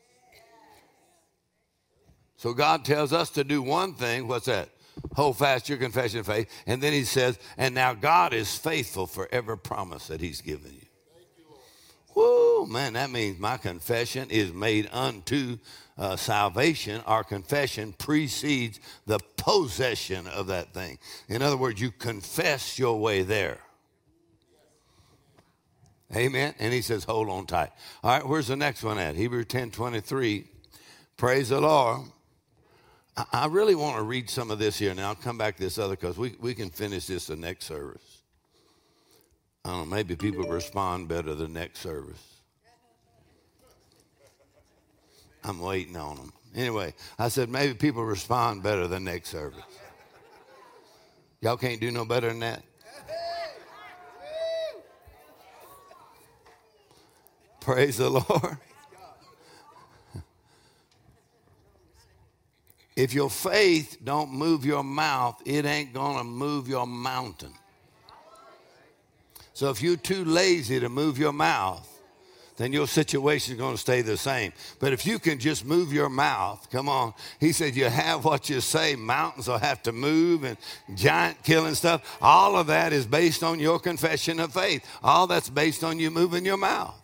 [2.36, 4.28] So God tells us to do one thing.
[4.28, 4.70] What's that?
[5.16, 6.50] Hold fast your confession of faith.
[6.66, 10.74] And then he says, And now God is faithful for every promise that he's given
[10.74, 10.91] you.
[12.14, 15.58] Whoa, man, that means my confession is made unto
[15.98, 17.02] uh, salvation.
[17.06, 20.98] Our confession precedes the possession of that thing.
[21.30, 23.60] In other words, you confess your way there.
[26.16, 26.54] Amen.
[26.60, 27.72] And he says, hold on tight.
[28.04, 29.16] All right, where's the next one at?
[29.16, 30.46] Hebrew 10 23.
[31.16, 32.02] Praise the Lord.
[33.16, 35.62] I, I really want to read some of this here, Now, I'll come back to
[35.62, 38.21] this other because we, we can finish this the next service.
[39.64, 42.24] I don't know, maybe people respond better the next service.
[45.44, 46.34] I'm waiting on them.
[46.56, 49.64] Anyway, I said maybe people respond better the next service.
[51.42, 52.64] Y'all can't do no better than that.
[57.60, 58.58] Praise the Lord.
[62.96, 67.54] If your faith don't move your mouth, it ain't going to move your mountain.
[69.62, 71.88] So if you're too lazy to move your mouth,
[72.58, 74.54] then your situation is going to stay the same.
[74.80, 77.14] But if you can just move your mouth, come on.
[77.40, 80.58] He said, You have what you say, mountains will have to move and
[80.96, 82.18] giant killing stuff.
[82.24, 84.84] All of that is based on your confession of faith.
[85.04, 87.00] All that's based on you moving your mouth.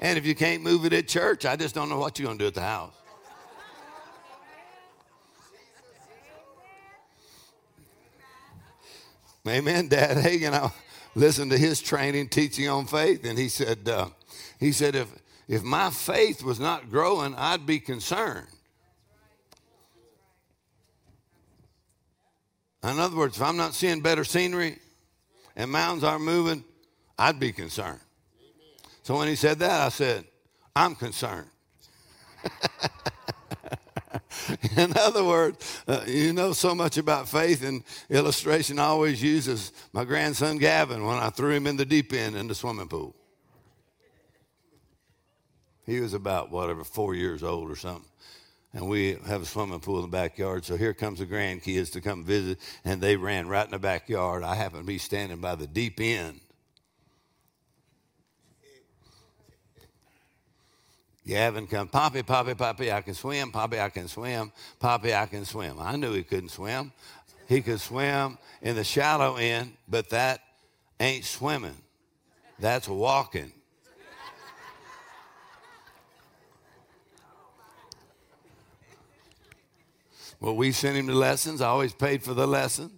[0.00, 2.38] And if you can't move it at church, I just don't know what you're going
[2.38, 2.94] to do at the house.
[9.46, 9.88] Amen.
[9.88, 10.70] Dad Hagin, I
[11.14, 14.08] listened to his training, teaching on faith, and he said, uh,
[14.58, 15.08] he said, if,
[15.48, 18.46] if my faith was not growing, I'd be concerned.
[22.82, 24.78] In other words, if I'm not seeing better scenery
[25.54, 26.64] and mountains aren't moving,
[27.18, 28.00] I'd be concerned.
[29.02, 30.24] So when he said that, I said,
[30.74, 31.48] I'm concerned.
[34.76, 39.72] In other words, uh, you know so much about faith, and illustration I always uses
[39.92, 43.14] my grandson Gavin when I threw him in the deep end in the swimming pool.
[45.86, 48.08] He was about, whatever, four years old or something.
[48.72, 50.64] And we have a swimming pool in the backyard.
[50.64, 54.44] So here comes the grandkids to come visit, and they ran right in the backyard.
[54.44, 56.40] I happened to be standing by the deep end.
[61.26, 63.52] Gavin come, Poppy, Poppy, Poppy, I can swim.
[63.52, 64.52] Poppy, I can swim.
[64.78, 65.78] Poppy, I can swim.
[65.78, 66.92] I knew he couldn't swim.
[67.46, 70.40] He could swim in the shallow end, but that
[70.98, 71.76] ain't swimming.
[72.58, 73.52] That's walking.
[80.40, 81.60] Well, we sent him to lessons.
[81.60, 82.92] I always paid for the lessons.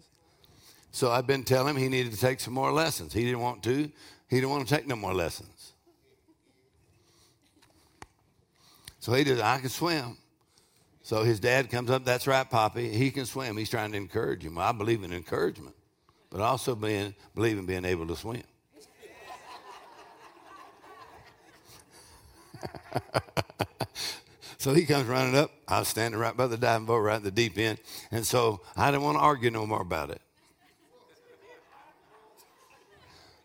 [0.92, 3.12] So I've been telling him he needed to take some more lessons.
[3.12, 3.90] He didn't want to.
[4.28, 5.72] He didn't want to take no more lessons.
[9.02, 10.16] So he did, I can swim.
[11.02, 12.88] So his dad comes up, that's right, Poppy.
[12.88, 13.56] He can swim.
[13.56, 14.56] He's trying to encourage him.
[14.58, 15.74] I believe in encouragement,
[16.30, 18.44] but also being, believe in being able to swim.
[24.58, 25.50] So he comes running up.
[25.66, 27.80] I was standing right by the diving board, right at the deep end.
[28.12, 30.20] And so I didn't want to argue no more about it.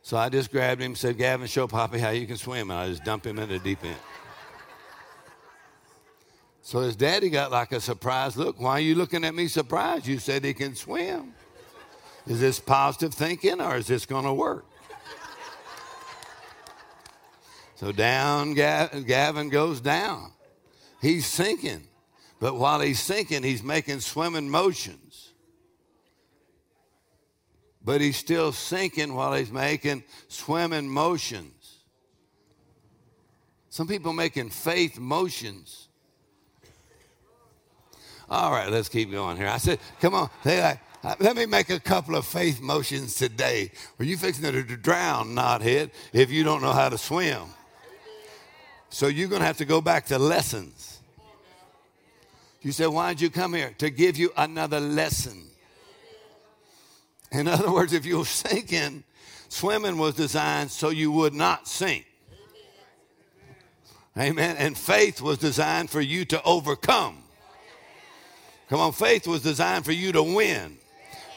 [0.03, 2.69] So I just grabbed him and said, Gavin, show Poppy how you can swim.
[2.69, 3.97] And I just dumped him in the deep end.
[6.67, 8.59] So his daddy got like a surprised look.
[8.59, 10.05] Why are you looking at me surprised?
[10.05, 11.33] You said he can swim.
[12.25, 14.65] Is this positive thinking or is this going to work?
[17.75, 20.33] So down Gavin goes down.
[21.01, 21.87] He's sinking.
[22.37, 25.31] But while he's sinking, he's making swimming motions.
[27.81, 31.77] But he's still sinking while he's making swimming motions.
[33.69, 35.86] Some people making faith motions.
[38.29, 39.47] All right, let's keep going here.
[39.47, 40.29] I said, come on.
[40.43, 43.71] They like, uh, let me make a couple of faith motions today.
[43.99, 47.43] Are you fixing to drown, knothead, if you don't know how to swim?
[48.89, 50.99] So you're going to have to go back to lessons.
[52.61, 53.73] You said, Why did you come here?
[53.77, 55.43] To give you another lesson.
[57.31, 59.03] In other words, if you're sinking,
[59.49, 62.05] swimming was designed so you would not sink.
[64.17, 64.57] Amen.
[64.57, 67.23] And faith was designed for you to overcome.
[68.69, 70.77] Come on, faith was designed for you to win.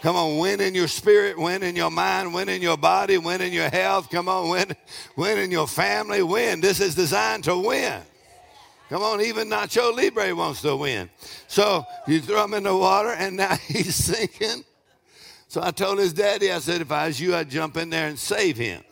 [0.03, 3.43] Come on, win in your spirit, win in your mind, win in your body, win
[3.43, 4.09] in your health.
[4.11, 4.75] Come on, win,
[5.15, 6.61] win in your family, win.
[6.61, 8.01] This is designed to win.
[8.89, 11.11] Come on, even Nacho Libre wants to win.
[11.47, 14.65] So you throw him in the water, and now he's sinking.
[15.47, 18.09] So I told his daddy, I said, if I was you, I'd jump in there
[18.09, 18.83] and save him.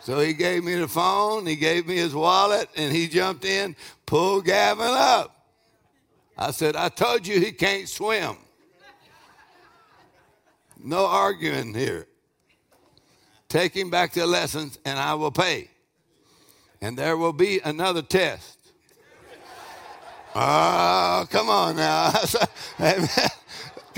[0.00, 3.76] So he gave me the phone, he gave me his wallet, and he jumped in,
[4.06, 5.39] pulled Gavin up.
[6.36, 8.36] I said, I told you he can't swim.
[10.82, 12.06] No arguing here.
[13.48, 15.68] Take him back to the lessons and I will pay.
[16.80, 18.58] And there will be another test.
[20.34, 22.12] Oh, come on now.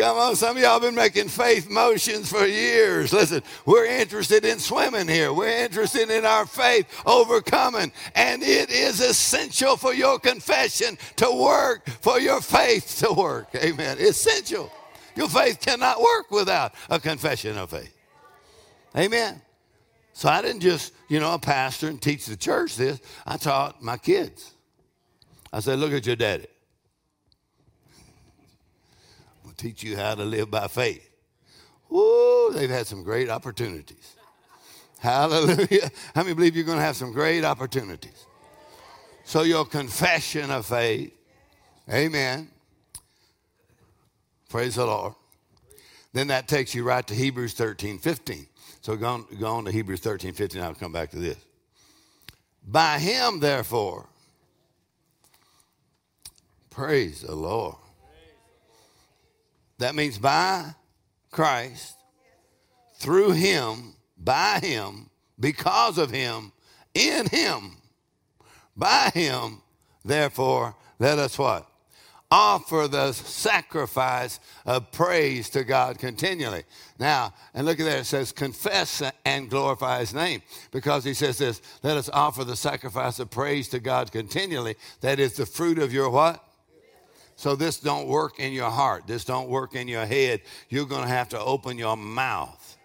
[0.03, 3.13] Come on, some of y'all have been making faith motions for years.
[3.13, 5.33] Listen, we're interested in swimming here.
[5.33, 7.93] We're interested in our faith overcoming.
[8.17, 13.55] And it is essential for your confession to work, for your faith to work.
[13.55, 13.97] Amen.
[14.01, 14.73] Essential.
[15.15, 17.97] Your faith cannot work without a confession of faith.
[18.99, 19.41] Amen.
[20.15, 23.01] So I didn't just, you know, a pastor and teach the church this.
[23.25, 24.53] I taught my kids.
[25.53, 26.49] I said, look at your daddy.
[29.57, 31.09] Teach you how to live by faith.
[31.89, 34.17] Woo, they've had some great opportunities.
[34.99, 35.91] Hallelujah.
[36.15, 38.25] How many believe you're going to have some great opportunities?
[39.25, 41.13] So your confession of faith,
[41.93, 42.49] amen,
[44.53, 45.15] Praise the Lord.
[46.13, 48.47] Then that takes you right to Hebrews 13, 15.
[48.83, 50.61] So go on, go on to Hebrews 13, 15.
[50.61, 51.39] I'll come back to this.
[52.69, 54.05] By him, therefore,
[56.69, 57.77] praise the Lord.
[59.83, 60.77] That means by
[61.33, 61.97] Christ,
[62.99, 65.11] through him, by him,
[65.41, 66.53] because of him,
[66.95, 67.79] in him,
[68.77, 69.61] by him,
[70.05, 71.67] therefore, let us what?
[72.33, 76.63] offer the sacrifice of praise to God continually.
[76.99, 80.41] Now, and look at there, it says, confess and glorify his name.
[80.71, 84.77] Because he says this, let us offer the sacrifice of praise to God continually.
[85.03, 86.43] That is the fruit of your what?
[87.37, 89.07] So this don't work in your heart.
[89.07, 90.43] This don't work in your head.
[90.69, 92.79] You're going to have to open your mouth.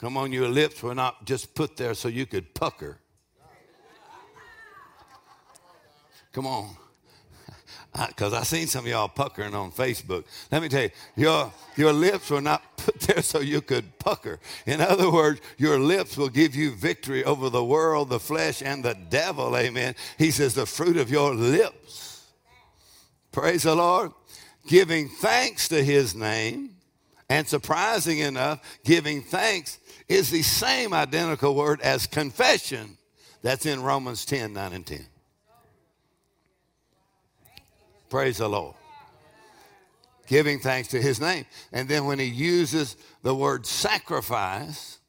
[0.00, 2.98] Come on, your lips were not just put there so you could pucker.
[6.32, 6.70] Come on.
[8.08, 10.24] because I, seen some of y'all puckering on Facebook.
[10.50, 14.38] Let me tell you, your, your lips were not put there so you could pucker.
[14.66, 18.84] In other words, your lips will give you victory over the world, the flesh, and
[18.84, 19.56] the devil.
[19.56, 19.94] Amen.
[20.18, 22.09] He says, the fruit of your lips.
[23.32, 24.12] Praise the Lord.
[24.66, 26.76] Giving thanks to his name.
[27.28, 29.78] And surprising enough, giving thanks
[30.08, 32.98] is the same identical word as confession
[33.42, 35.06] that's in Romans 10 9 and 10.
[38.08, 38.74] Praise the Lord.
[40.26, 41.46] Giving thanks to his name.
[41.72, 44.99] And then when he uses the word sacrifice,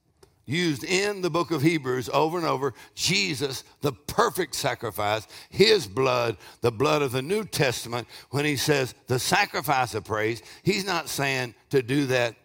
[0.52, 6.38] used in the book of Hebrews over and over, Jesus, the perfect sacrifice, his blood,
[6.62, 11.10] the blood of the New Testament, when he says the sacrifice of praise, he's not
[11.10, 12.36] saying to do that,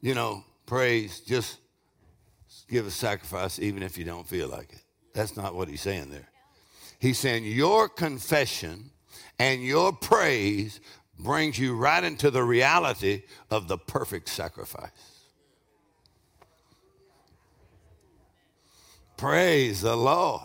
[0.00, 1.58] you know, praise, just
[2.68, 4.82] give a sacrifice even if you don't feel like it.
[5.12, 6.28] That's not what he's saying there.
[6.98, 8.90] He's saying your confession
[9.38, 10.80] and your praise
[11.18, 14.90] brings you right into the reality of the perfect sacrifice.
[19.18, 20.42] Praise the Lord.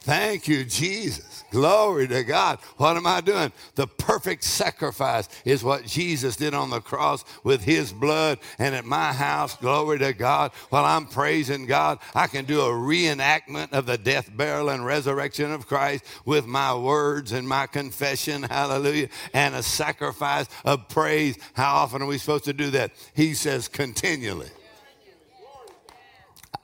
[0.00, 1.42] Thank you, Jesus.
[1.50, 2.60] Glory to God.
[2.76, 3.50] What am I doing?
[3.74, 8.38] The perfect sacrifice is what Jesus did on the cross with his blood.
[8.60, 12.70] And at my house, glory to God, while I'm praising God, I can do a
[12.70, 18.44] reenactment of the death, burial, and resurrection of Christ with my words and my confession.
[18.44, 19.08] Hallelujah.
[19.32, 21.36] And a sacrifice of praise.
[21.54, 22.92] How often are we supposed to do that?
[23.12, 24.50] He says continually.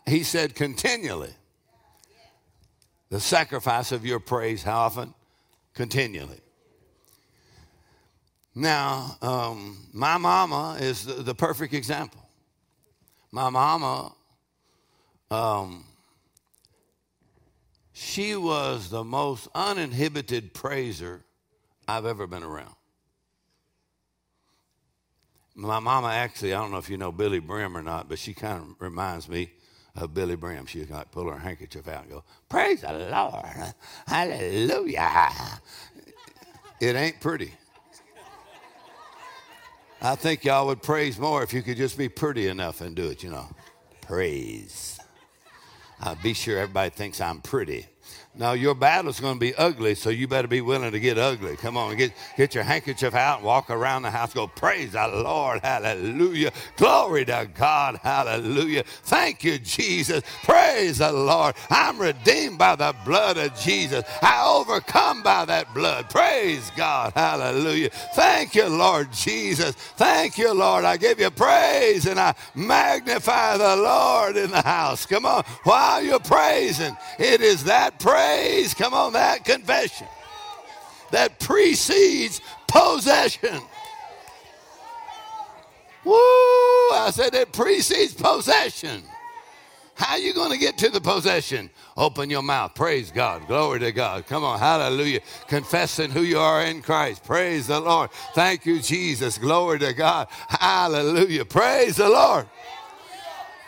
[0.06, 1.34] He said continually
[3.10, 4.62] the sacrifice of your praise.
[4.62, 5.14] How often?
[5.74, 6.40] Continually.
[8.54, 12.20] Now, um, my mama is the, the, perfect example.
[13.30, 14.12] My mama,
[15.30, 15.84] um,
[17.94, 21.22] she was the most uninhibited praiser
[21.88, 22.74] I've ever been around.
[25.54, 28.34] My mama actually, I don't know if you know Billye Brim or not, but she
[28.34, 29.50] kind of reminds me
[29.96, 30.66] of Billye Brim.
[30.66, 33.74] She like pull her handkerchief out and go, Praise the Lord.
[34.06, 35.60] Hallelujah.
[36.80, 37.52] It ain't pretty.
[40.00, 43.08] I think y'all would praise more if you could just be pretty enough and do
[43.08, 43.46] it, you know.
[44.00, 44.98] Praise.
[46.00, 47.86] Uh, be sure everybody thinks I'm pretty.
[48.34, 51.54] Now your battle's going to be ugly, so you better be willing to get ugly.
[51.54, 54.32] Come on, get get your handkerchief out walk around the house.
[54.32, 58.84] Go praise the Lord, hallelujah, glory to God, hallelujah.
[59.04, 60.22] Thank you, Jesus.
[60.44, 61.54] Praise the Lord.
[61.68, 64.02] I'm redeemed by the blood of Jesus.
[64.22, 66.08] I overcome by that blood.
[66.08, 67.90] Praise God, hallelujah.
[68.14, 69.74] Thank you, Lord Jesus.
[69.74, 70.86] Thank you, Lord.
[70.86, 75.04] I give you praise and I magnify the Lord in the house.
[75.04, 80.06] Come on, while you're praising, it is that praise praise, come on, that confession
[81.10, 83.60] that precedes possession.
[86.04, 86.14] Woo!
[86.14, 89.02] I said it precedes possession.
[89.94, 91.70] How you going to get to the possession?
[91.96, 92.74] Open your mouth.
[92.74, 93.46] Praise God.
[93.46, 94.26] Glory to God.
[94.26, 94.58] Come on.
[94.58, 95.20] Hallelujah.
[95.46, 97.22] Confessing who you are in Christ.
[97.22, 98.10] Praise the Lord.
[98.34, 99.38] Thank you, Jesus.
[99.38, 100.28] Glory to God.
[100.48, 101.44] Hallelujah.
[101.44, 102.48] Praise the Lord.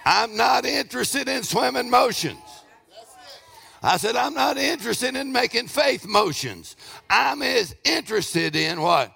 [0.06, 2.43] I'm not interested in swimming motions.
[3.84, 6.74] I said, I'm not interested in making faith motions.
[7.10, 9.12] I'm as interested in what?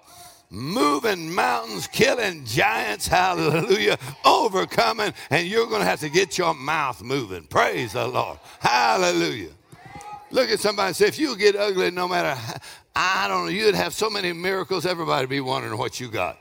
[0.51, 7.01] Moving mountains, killing giants, hallelujah, overcoming, and you're going to have to get your mouth
[7.01, 7.45] moving.
[7.45, 8.37] Praise the Lord.
[8.59, 9.49] Hallelujah.
[10.29, 12.39] Look at somebody and say, if you get ugly, no matter,
[12.95, 16.37] I don't know, you'd have so many miracles, everybody be wondering what you got.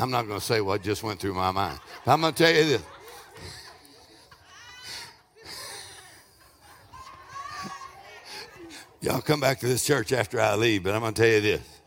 [0.00, 1.78] I'm not going to say what just went through my mind.
[2.06, 2.82] I'm going to tell you this.
[9.02, 11.40] Y'all come back to this church after I leave, but I'm going to tell you
[11.40, 11.79] this.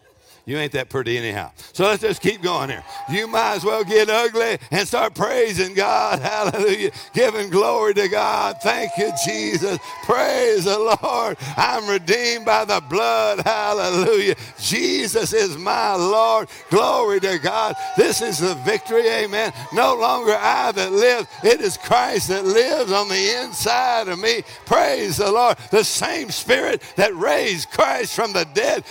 [0.45, 1.51] You ain't that pretty anyhow.
[1.71, 2.83] So let's just keep going here.
[3.09, 6.19] You might as well get ugly and start praising God.
[6.21, 6.91] Hallelujah.
[7.13, 8.57] Giving glory to God.
[8.61, 9.79] Thank you, Jesus.
[10.03, 11.37] Praise the Lord.
[11.55, 13.39] I'm redeemed by the blood.
[13.45, 14.35] Hallelujah.
[14.59, 16.49] Jesus is my Lord.
[16.69, 17.75] Glory to God.
[17.95, 19.07] This is the victory.
[19.07, 19.53] Amen.
[19.71, 21.25] No longer I that live.
[21.45, 24.43] It is Christ that lives on the inside of me.
[24.65, 25.57] Praise the Lord.
[25.71, 28.83] The same spirit that raised Christ from the dead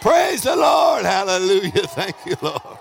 [0.00, 1.04] Praise the Lord.
[1.04, 1.70] Hallelujah.
[1.72, 2.78] Thank you, Lord.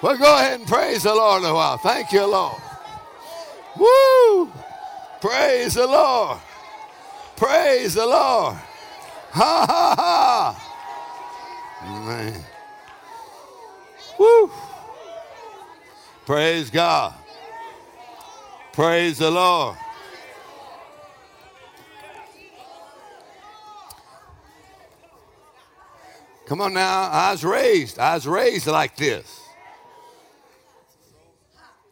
[0.00, 1.76] Well, go ahead and praise the Lord a while.
[1.78, 2.60] Thank you, Lord.
[3.76, 4.52] Woo!
[5.20, 6.38] Praise the Lord.
[7.36, 8.56] Praise the Lord.
[9.30, 10.64] Ha ha ha.
[12.06, 12.44] Man.
[14.18, 14.50] Woo!
[16.26, 17.14] Praise God.
[18.72, 19.76] Praise the Lord.
[26.48, 27.30] Come on now.
[27.30, 27.98] Was raised.
[27.98, 29.42] Was raised like this.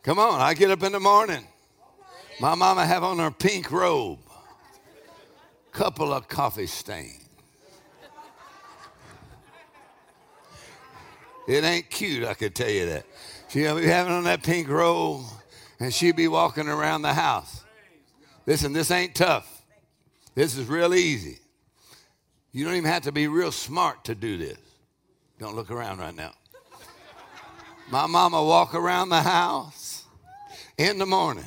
[0.02, 0.40] Come on.
[0.40, 1.46] I get up in the morning.
[2.40, 4.18] My mama have on her pink robe.
[5.72, 7.28] Couple of coffee stains.
[11.46, 13.06] It ain't cute, I could tell you that.
[13.48, 15.24] She'll be having on that pink robe
[15.78, 17.62] and she'll be walking around the house.
[18.46, 19.62] Listen, this ain't tough.
[20.34, 21.38] This is real easy.
[22.56, 24.56] You don't even have to be real smart to do this.
[25.38, 26.32] Don't look around right now.
[27.90, 30.04] My mama walk around the house
[30.78, 31.44] in the morning.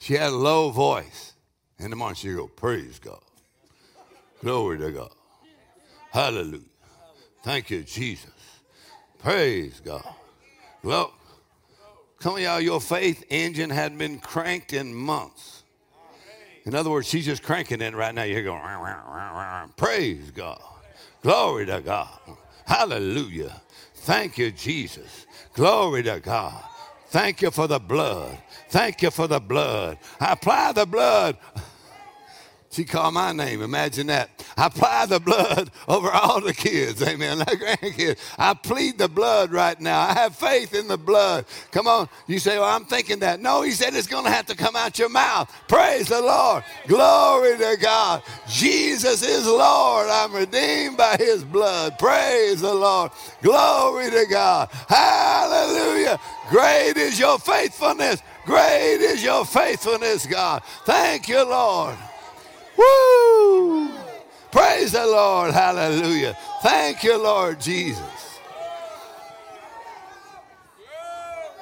[0.00, 1.34] She had a low voice.
[1.78, 3.20] In the morning, she'd go, Praise God.
[4.42, 5.12] Glory to God.
[6.10, 6.64] Hallelujah.
[7.44, 8.32] Thank you, Jesus.
[9.20, 10.02] Praise God.
[10.82, 11.14] Well,
[12.18, 15.59] come of y'all, your faith engine had been cranked in months.
[16.66, 18.22] In other words, she's just cranking it right now.
[18.24, 18.62] You're going,
[19.76, 20.60] praise God.
[21.22, 22.18] Glory to God.
[22.66, 23.60] Hallelujah.
[23.94, 25.26] Thank you, Jesus.
[25.54, 26.62] Glory to God.
[27.08, 28.38] Thank you for the blood.
[28.68, 29.98] Thank you for the blood.
[30.20, 31.36] I apply the blood.
[32.72, 33.62] She called my name.
[33.62, 34.39] Imagine that.
[34.56, 37.02] I apply the blood over all the kids.
[37.02, 37.38] Amen.
[37.38, 38.18] The grandkids.
[38.38, 40.00] I plead the blood right now.
[40.00, 41.46] I have faith in the blood.
[41.72, 42.08] Come on.
[42.26, 43.40] You say, well, I'm thinking that.
[43.40, 45.52] No, he said it's going to have to come out your mouth.
[45.68, 46.64] Praise the Lord.
[46.86, 48.22] Glory to God.
[48.48, 50.08] Jesus is Lord.
[50.08, 51.98] I'm redeemed by his blood.
[51.98, 53.12] Praise the Lord.
[53.42, 54.68] Glory to God.
[54.88, 56.18] Hallelujah.
[56.50, 58.22] Great is your faithfulness.
[58.44, 60.62] Great is your faithfulness, God.
[60.84, 61.96] Thank you, Lord.
[62.76, 63.99] Woo!
[64.52, 65.52] Praise the Lord.
[65.52, 66.36] Hallelujah.
[66.62, 68.04] Thank you, Lord Jesus.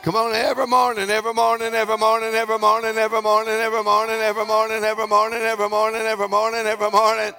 [0.03, 4.47] Come on, every morning, every morning, every morning, every morning, every morning, every morning, every
[4.47, 7.33] morning, every morning, every morning, every morning, every morning.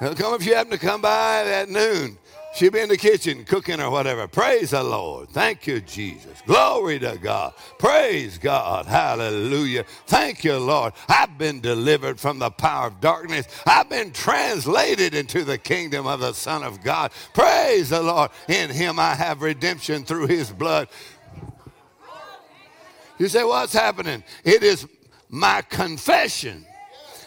[0.00, 2.18] Come if you happen to come by at noon.
[2.54, 4.28] She'll be in the kitchen cooking or whatever.
[4.28, 5.28] Praise the Lord.
[5.30, 6.40] Thank you, Jesus.
[6.46, 7.52] Glory to God.
[7.80, 8.86] Praise God.
[8.86, 9.84] Hallelujah.
[10.06, 10.92] Thank you, Lord.
[11.08, 13.48] I've been delivered from the power of darkness.
[13.66, 17.10] I've been translated into the kingdom of the Son of God.
[17.32, 18.30] Praise the Lord.
[18.48, 20.86] In Him I have redemption through His blood.
[23.18, 24.22] You say, What's happening?
[24.44, 24.86] It is
[25.28, 26.66] my confession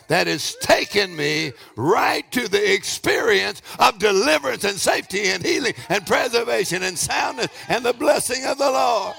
[0.08, 6.05] that has taken me right to the experience of deliverance and safety and healing and
[6.05, 9.16] preservation and soundness and the blessing of the Lord.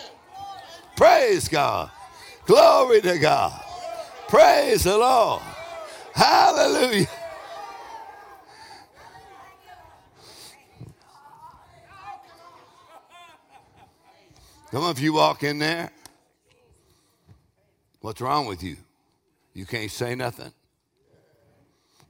[0.96, 1.90] Praise God.
[2.46, 3.64] Glory to God.
[4.28, 5.42] Praise the Lord.
[6.14, 7.06] Hallelujah.
[14.70, 15.90] Come on, if you walk in there,
[18.00, 18.76] what's wrong with you?
[19.54, 20.52] You can't say nothing.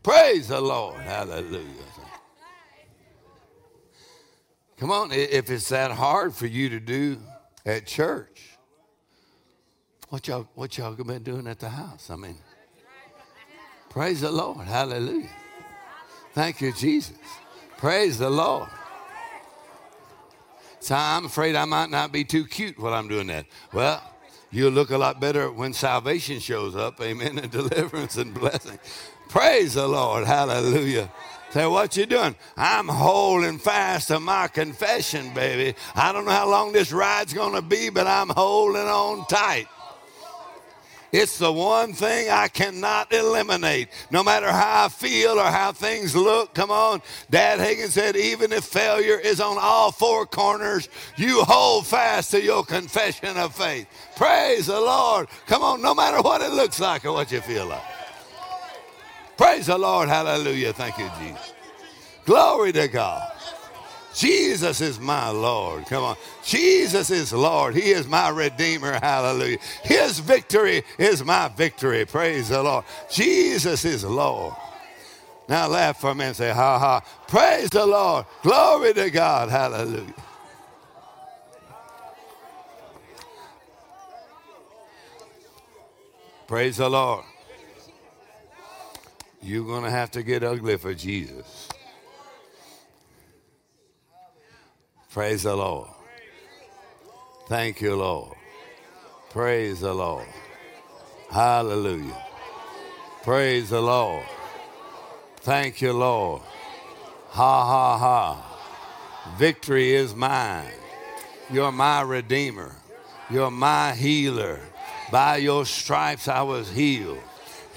[0.03, 1.01] Praise the Lord.
[1.01, 1.64] Hallelujah.
[4.78, 7.18] Come on, if it's that hard for you to do
[7.66, 8.57] at church,
[10.09, 12.11] what y'all, what y'all been doing at the house?
[12.11, 12.36] I mean,
[13.90, 14.66] praise the Lord.
[14.66, 15.28] Hallelujah.
[16.32, 17.18] Thank you, Jesus.
[17.76, 18.68] Praise the Lord.
[20.80, 23.46] So I'm afraid I might not be too cute while I'm doing that.
[23.72, 24.01] Well,
[24.51, 27.01] you'll look a lot better when salvation shows up.
[27.01, 27.38] Amen.
[27.42, 28.78] And deliverance and blessing.
[29.29, 30.26] Praise the Lord.
[30.26, 31.11] Hallelujah.
[31.51, 32.35] Say, what you doing?
[32.57, 35.76] I'm holding fast to my confession, baby.
[35.95, 39.66] I don't know how long this ride's going to be, but I'm holding on tight.
[41.11, 43.89] It's the one thing I cannot eliminate.
[44.11, 47.01] No matter how I feel or how things look, come on.
[47.31, 52.43] Dad Hagin said, even if failure is on all four corners, you hold fast to
[52.43, 53.87] your confession of faith.
[54.16, 55.29] Praise the Lord.
[55.47, 57.97] Come on, no matter what it looks like or what you feel like.
[59.39, 60.09] Praise the Lord.
[60.09, 60.72] Hallelujah.
[60.72, 61.55] Thank you, Jesus.
[62.26, 63.32] Glory to God.
[64.14, 65.86] Jesus is my Lord.
[65.86, 66.16] Come on.
[66.45, 67.76] Jesus is Lord.
[67.76, 68.99] He is my Redeemer.
[69.01, 69.59] Hallelujah.
[69.84, 72.05] His victory is my victory.
[72.05, 72.84] Praise the Lord.
[73.11, 74.55] Jesus is Lord.
[75.49, 77.01] Now laugh for a minute and say, ha ha.
[77.28, 78.26] Praise the Lord.
[78.43, 79.49] Glory to God.
[79.49, 80.14] Hallelujah.
[86.49, 87.24] Praise the Lord.
[89.49, 91.70] You're going to have to get ugly for Jesus.
[95.11, 95.88] Praise the Lord.
[97.49, 98.36] Thank you, Lord.
[99.30, 100.26] Praise the Lord.
[101.30, 102.22] Hallelujah.
[103.22, 104.26] Praise the Lord.
[105.38, 106.42] Thank you, Lord.
[107.28, 109.34] Ha, ha, ha.
[109.38, 110.66] Victory is mine.
[111.51, 112.76] You're my redeemer.
[113.30, 114.61] You're my healer.
[115.11, 117.22] By your stripes I was healed.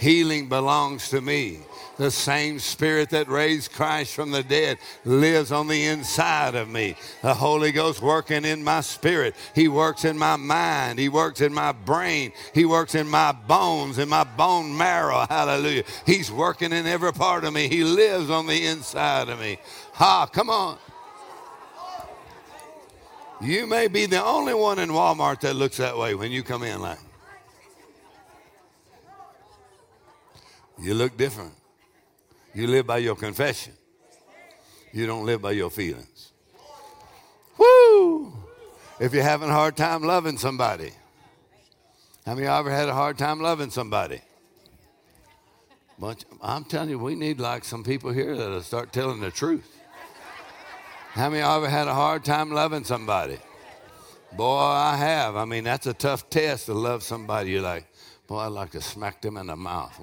[0.02, 1.60] Healing belongs to me.
[1.98, 6.96] The same spirit that raised Christ from the dead lives on the inside of me.
[7.22, 9.36] The Holy Ghost working in my spirit.
[9.54, 10.98] He works in my mind.
[10.98, 12.32] He works in my brain.
[12.52, 15.28] He works in my bones, in my bone marrow.
[15.30, 15.84] Hallelujah.
[16.08, 17.68] He's working in every part of me.
[17.68, 19.60] He lives on the inside of me.
[19.94, 20.80] Ha, come on.
[23.40, 26.64] You may be the only one in Walmart that looks that way when you come
[26.64, 27.11] in like.
[30.82, 31.54] You look different.
[32.54, 33.74] You live by your confession.
[34.92, 36.32] You don't live by your feelings.
[37.58, 38.34] Woo!
[39.00, 40.92] If you're having a hard time loving somebody,
[42.26, 44.22] how many of you ever had a hard time loving somebody?
[45.98, 49.78] Bunch, I'm telling you, we need like some people here that'll start telling the truth.
[51.14, 53.38] How many of you ever had a hard time loving somebody?
[54.34, 55.36] Boy, I have.
[55.36, 57.52] I mean, that's a tough test to love somebody.
[57.52, 57.86] You're like,
[58.28, 60.00] boy, I'd like to smack them in the mouth.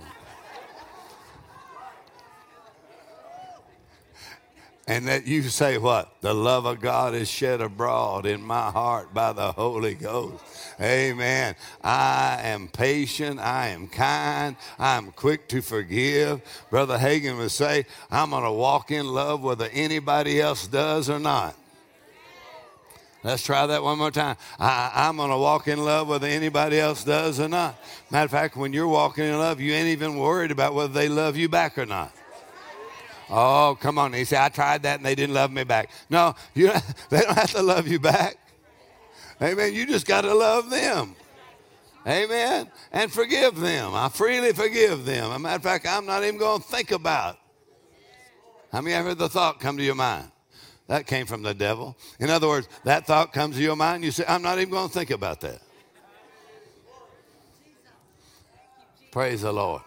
[4.89, 6.11] And that you say what?
[6.23, 10.43] The love of God is shed abroad in my heart by the Holy Ghost.
[10.81, 11.55] Amen.
[11.85, 13.39] I am patient.
[13.39, 14.57] I am kind.
[14.79, 16.41] I am quick to forgive.
[16.71, 21.19] Brother Hagin would say, I'm going to walk in love whether anybody else does or
[21.19, 21.55] not.
[23.23, 24.37] Let's try that one more time.
[24.59, 27.79] I, am going to walk in love whether anybody else does or not.
[28.11, 31.11] Matter of fact, when you're walking in love, you ain't even worried about whether they
[31.11, 32.15] love you back or not.
[33.31, 34.13] Oh, come on.
[34.13, 35.91] He said, I tried that and they didn't love me back.
[36.09, 36.71] No, you,
[37.11, 38.37] they don't have to love you back.
[39.41, 39.75] Amen.
[39.75, 41.15] You just got to love them.
[42.07, 42.71] Amen.
[42.93, 43.95] And forgive them.
[43.95, 45.31] I freely forgive them.
[45.31, 47.39] As a matter of fact, I'm not even going to think about.
[48.73, 50.31] How many ever the thought come to your mind?
[50.87, 51.97] That came from the devil.
[52.19, 54.89] In other words, that thought comes to your mind, you say, I'm not even going
[54.89, 55.61] to think about that.
[59.11, 59.83] Praise the Lord.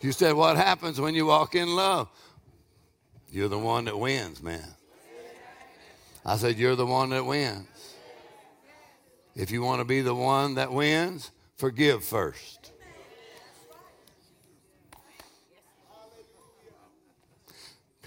[0.00, 2.08] You said, What happens when you walk in love?
[3.36, 4.64] You're the one that wins, man.
[6.24, 7.68] I said, You're the one that wins.
[9.34, 12.72] If you want to be the one that wins, forgive first.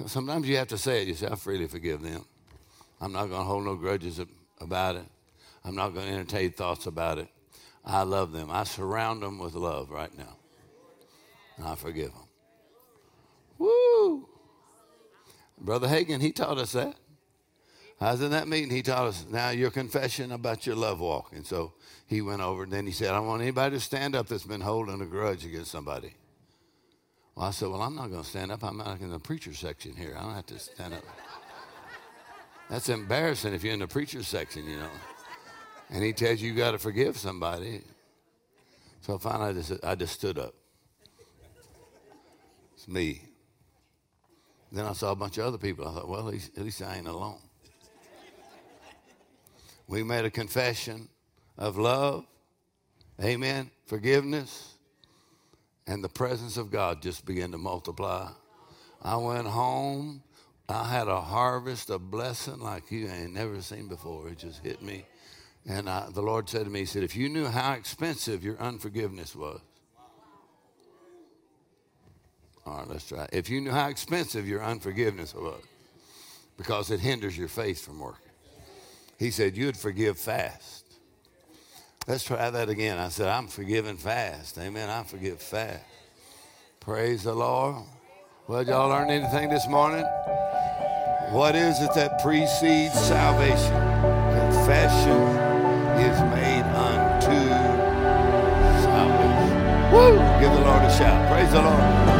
[0.08, 1.08] Sometimes you have to say it.
[1.08, 2.26] You say, I freely forgive them.
[3.00, 4.20] I'm not going to hold no grudges
[4.60, 5.06] about it.
[5.64, 7.28] I'm not going to entertain thoughts about it.
[7.86, 8.50] I love them.
[8.50, 10.38] I surround them with love right now.
[11.58, 12.28] And I forgive them.
[13.60, 14.29] Woo!
[15.60, 16.96] Brother Hagin, he taught us that.
[18.02, 18.70] I was in that meeting.
[18.70, 21.34] He taught us now your confession about your love walk.
[21.34, 21.74] And so
[22.08, 24.46] he went over and then he said, I don't want anybody to stand up that's
[24.46, 26.14] been holding a grudge against somebody.
[27.36, 28.64] Well, I said, Well, I'm not going to stand up.
[28.64, 30.16] I'm not in the preacher section here.
[30.18, 31.04] I don't have to stand up.
[32.70, 34.90] That's embarrassing if you're in the preacher section, you know.
[35.90, 37.82] And he tells you you got to forgive somebody.
[39.02, 40.54] So finally, I just, I just stood up.
[42.76, 43.29] It's me.
[44.72, 45.88] Then I saw a bunch of other people.
[45.88, 47.40] I thought, well, at least, at least I ain't alone.
[49.88, 51.10] We made a confession
[51.58, 52.26] of love,
[53.20, 54.76] amen, forgiveness,
[55.88, 58.30] and the presence of God just began to multiply.
[59.02, 60.22] I went home.
[60.68, 64.30] I had a harvest of blessing like you ain't never seen before.
[64.30, 65.06] It just hit me.
[65.68, 68.60] And I, the Lord said to me, He said, if you knew how expensive your
[68.60, 69.60] unforgiveness was,
[72.66, 73.28] all right, let's try.
[73.32, 75.62] If you knew how expensive your unforgiveness was,
[76.58, 78.30] because it hinders your faith from working.
[79.18, 80.86] He said, You'd forgive fast.
[82.06, 82.98] Let's try that again.
[82.98, 84.58] I said, I'm forgiving fast.
[84.58, 84.90] Amen.
[84.90, 85.84] I forgive fast.
[86.80, 87.84] Praise the Lord.
[88.48, 90.04] Well, y'all learn anything this morning?
[91.32, 93.76] What is it that precedes salvation?
[94.34, 95.22] Confession
[96.02, 97.38] is made unto
[98.82, 99.94] salvation.
[99.94, 100.18] Woo!
[100.40, 101.32] Give the Lord a shout.
[101.32, 102.19] Praise the Lord.